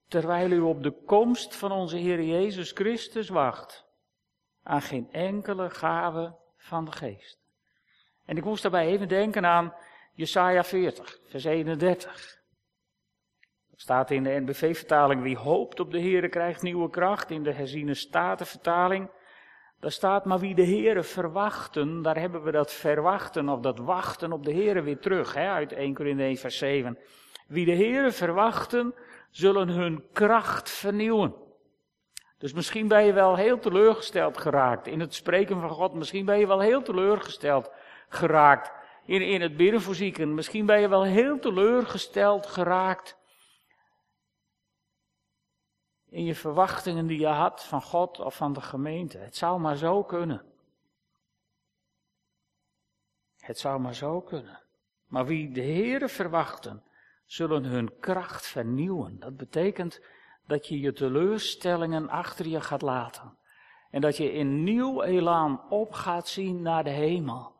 terwijl 0.07 0.51
u 0.51 0.59
op 0.59 0.83
de 0.83 0.91
komst 0.91 1.55
van 1.55 1.71
onze 1.71 1.97
Heer 1.97 2.23
Jezus 2.23 2.71
Christus 2.71 3.29
wacht, 3.29 3.85
aan 4.63 4.81
geen 4.81 5.11
enkele 5.11 5.69
gave 5.69 6.35
van 6.57 6.85
de 6.85 6.91
geest. 6.91 7.39
En 8.25 8.37
ik 8.37 8.43
moest 8.43 8.61
daarbij 8.61 8.87
even 8.87 9.07
denken 9.07 9.45
aan 9.45 9.73
Jesaja 10.13 10.63
40, 10.63 11.19
vers 11.23 11.43
31. 11.43 12.43
Staat 13.75 14.11
in 14.11 14.23
de 14.23 14.41
NBV-vertaling, 14.45 15.21
wie 15.21 15.37
hoopt 15.37 15.79
op 15.79 15.91
de 15.91 15.99
Heer 15.99 16.29
krijgt 16.29 16.61
nieuwe 16.61 16.89
kracht. 16.89 17.31
In 17.31 17.43
de 17.43 17.51
herziene 17.51 17.93
statenvertaling, 17.93 19.09
daar 19.79 19.91
staat, 19.91 20.25
maar 20.25 20.39
wie 20.39 20.55
de 20.55 20.65
Heere 20.65 21.03
verwachten, 21.03 22.01
daar 22.01 22.17
hebben 22.17 22.43
we 22.43 22.51
dat 22.51 22.73
verwachten 22.73 23.49
of 23.49 23.59
dat 23.59 23.79
wachten 23.79 24.31
op 24.31 24.45
de 24.45 24.53
Heere 24.53 24.81
weer 24.81 24.99
terug, 24.99 25.33
hè, 25.33 25.49
uit 25.49 25.73
1 25.73 25.93
Korinthe 25.93 26.23
1 26.23 26.37
vers 26.37 26.57
7. 26.57 26.97
Wie 27.47 27.65
de 27.65 27.75
Heere 27.75 28.11
verwachten, 28.11 28.93
zullen 29.31 29.69
hun 29.69 30.03
kracht 30.13 30.69
vernieuwen. 30.69 31.35
Dus 32.37 32.53
misschien 32.53 32.87
ben 32.87 33.05
je 33.05 33.13
wel 33.13 33.35
heel 33.35 33.59
teleurgesteld 33.59 34.37
geraakt 34.37 34.87
in 34.87 34.99
het 34.99 35.13
spreken 35.13 35.59
van 35.59 35.69
God. 35.69 35.93
Misschien 35.93 36.25
ben 36.25 36.39
je 36.39 36.47
wel 36.47 36.59
heel 36.59 36.81
teleurgesteld 36.81 37.71
geraakt 38.09 38.71
in, 39.05 39.21
in 39.21 39.41
het 39.41 39.57
bidden 39.57 39.81
voor 39.81 39.95
zieken. 39.95 40.33
Misschien 40.33 40.65
ben 40.65 40.81
je 40.81 40.87
wel 40.87 41.03
heel 41.03 41.39
teleurgesteld 41.39 42.45
geraakt 42.45 43.17
in 46.15 46.23
je 46.23 46.35
verwachtingen 46.35 47.07
die 47.07 47.19
je 47.19 47.27
had 47.27 47.63
van 47.63 47.81
God 47.81 48.19
of 48.19 48.35
van 48.35 48.53
de 48.53 48.61
gemeente. 48.61 49.17
Het 49.17 49.35
zou 49.35 49.59
maar 49.59 49.75
zo 49.75 50.03
kunnen. 50.03 50.41
Het 53.37 53.59
zou 53.59 53.79
maar 53.79 53.95
zo 53.95 54.21
kunnen. 54.21 54.61
Maar 55.05 55.25
wie 55.25 55.51
de 55.51 55.61
Heere 55.61 56.07
verwachten, 56.07 56.83
zullen 57.25 57.63
hun 57.63 57.99
kracht 57.99 58.47
vernieuwen. 58.47 59.19
Dat 59.19 59.37
betekent 59.37 60.01
dat 60.47 60.67
je 60.67 60.79
je 60.79 60.93
teleurstellingen 60.93 62.09
achter 62.09 62.47
je 62.47 62.61
gaat 62.61 62.81
laten. 62.81 63.37
En 63.91 64.01
dat 64.01 64.17
je 64.17 64.31
in 64.31 64.63
nieuw 64.63 65.01
elan 65.01 65.69
op 65.69 65.93
gaat 65.93 66.27
zien 66.27 66.61
naar 66.61 66.83
de 66.83 66.89
hemel 66.89 67.53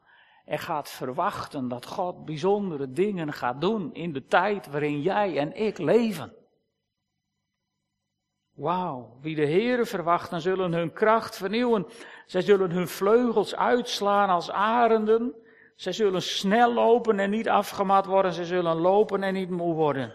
en 0.45 0.59
gaat 0.59 0.89
verwachten 0.89 1.67
dat 1.67 1.85
God 1.85 2.25
bijzondere 2.25 2.91
dingen 2.91 3.33
gaat 3.33 3.61
doen 3.61 3.93
in 3.93 4.13
de 4.13 4.25
tijd 4.25 4.67
waarin 4.67 5.01
jij 5.01 5.37
en 5.37 5.55
ik 5.55 5.77
leven. 5.77 6.44
Wauw, 8.55 9.17
wie 9.21 9.35
de 9.35 9.45
Heere 9.45 9.85
verwachten 9.85 10.41
zullen 10.41 10.73
hun 10.73 10.93
kracht 10.93 11.37
vernieuwen. 11.37 11.87
Zij 12.25 12.41
zullen 12.41 12.71
hun 12.71 12.87
vleugels 12.87 13.55
uitslaan 13.55 14.29
als 14.29 14.51
arenden. 14.51 15.35
Zij 15.75 15.91
zullen 15.91 16.21
snel 16.21 16.73
lopen 16.73 17.19
en 17.19 17.29
niet 17.29 17.49
afgemat 17.49 18.05
worden. 18.05 18.33
Zij 18.33 18.43
zullen 18.43 18.75
lopen 18.75 19.23
en 19.23 19.33
niet 19.33 19.49
moe 19.49 19.73
worden. 19.73 20.13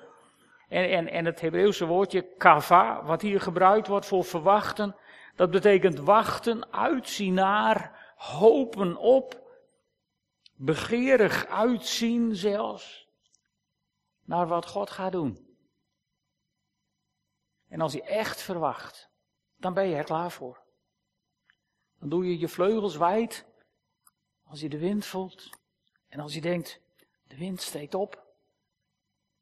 En, 0.68 0.90
en, 0.90 1.08
en 1.08 1.24
het 1.24 1.40
Hebreeuwse 1.40 1.86
woordje 1.86 2.22
kava, 2.36 3.04
wat 3.04 3.22
hier 3.22 3.40
gebruikt 3.40 3.86
wordt 3.86 4.06
voor 4.06 4.24
verwachten, 4.24 4.96
dat 5.36 5.50
betekent 5.50 5.98
wachten, 5.98 6.72
uitzien 6.72 7.34
naar, 7.34 8.12
hopen 8.16 8.96
op, 8.96 9.40
begeerig 10.54 11.46
uitzien 11.46 12.36
zelfs 12.36 13.08
naar 14.24 14.46
wat 14.46 14.66
God 14.66 14.90
gaat 14.90 15.12
doen. 15.12 15.49
En 17.70 17.80
als 17.80 17.92
je 17.92 18.02
echt 18.02 18.42
verwacht, 18.42 19.10
dan 19.56 19.74
ben 19.74 19.88
je 19.88 19.94
er 19.94 20.04
klaar 20.04 20.30
voor. 20.30 20.62
Dan 21.98 22.08
doe 22.08 22.26
je 22.26 22.38
je 22.38 22.48
vleugels 22.48 22.96
wijd 22.96 23.46
als 24.42 24.60
je 24.60 24.68
de 24.68 24.78
wind 24.78 25.06
voelt. 25.06 25.50
En 26.08 26.20
als 26.20 26.34
je 26.34 26.40
denkt, 26.40 26.80
de 27.22 27.36
wind 27.36 27.60
steekt 27.60 27.94
op. 27.94 28.26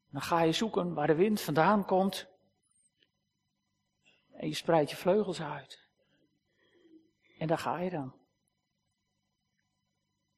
Dan 0.09 0.21
ga 0.21 0.41
je 0.41 0.51
zoeken 0.51 0.93
waar 0.93 1.07
de 1.07 1.15
wind 1.15 1.41
vandaan 1.41 1.85
komt. 1.85 2.27
En 4.31 4.47
je 4.47 4.53
spreidt 4.53 4.89
je 4.89 4.95
vleugels 4.95 5.41
uit. 5.41 5.87
En 7.37 7.47
daar 7.47 7.57
ga 7.57 7.79
je 7.79 7.89
dan. 7.89 8.13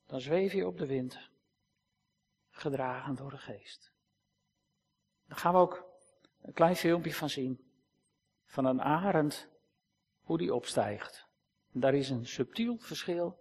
Dan 0.05 0.21
zweef 0.21 0.53
je 0.53 0.67
op 0.67 0.77
de 0.77 0.85
wind, 0.85 1.29
gedragen 2.49 3.15
door 3.15 3.29
de 3.29 3.37
geest. 3.37 3.91
Daar 5.27 5.37
gaan 5.37 5.53
we 5.53 5.59
ook 5.59 5.85
een 6.41 6.53
klein 6.53 6.75
filmpje 6.75 7.13
van 7.13 7.29
zien. 7.29 7.70
Van 8.51 8.65
een 8.65 8.81
arend, 8.81 9.47
hoe 10.21 10.37
die 10.37 10.53
opstijgt. 10.53 11.27
Daar 11.71 11.93
is 11.93 12.09
een 12.09 12.25
subtiel 12.25 12.77
verschil 12.77 13.39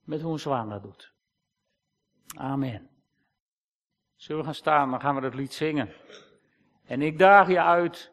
met 0.00 0.20
hoe 0.20 0.32
een 0.32 0.38
zwaan 0.38 0.68
dat 0.68 0.82
doet. 0.82 1.12
Amen. 2.36 2.90
Zullen 4.14 4.40
we 4.40 4.46
gaan 4.46 4.54
staan, 4.54 4.90
dan 4.90 5.00
gaan 5.00 5.14
we 5.14 5.20
dat 5.20 5.34
lied 5.34 5.52
zingen. 5.52 5.92
En 6.84 7.02
ik 7.02 7.18
daag 7.18 7.48
je 7.48 7.62
uit, 7.62 8.12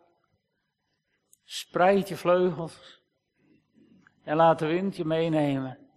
spreid 1.43 2.07
je 2.07 2.17
vleugels 2.17 3.01
en 4.23 4.35
laat 4.35 4.59
de 4.59 4.67
wind 4.67 4.95
je 4.95 5.05
meenemen 5.05 5.89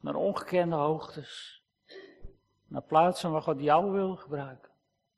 naar 0.00 0.14
ongekende 0.14 0.76
hoogtes. 0.76 1.62
Naar 2.66 2.82
plaatsen 2.82 3.30
waar 3.30 3.42
God 3.42 3.60
jou 3.60 3.92
wil 3.92 4.16
gebruiken. 4.16 4.73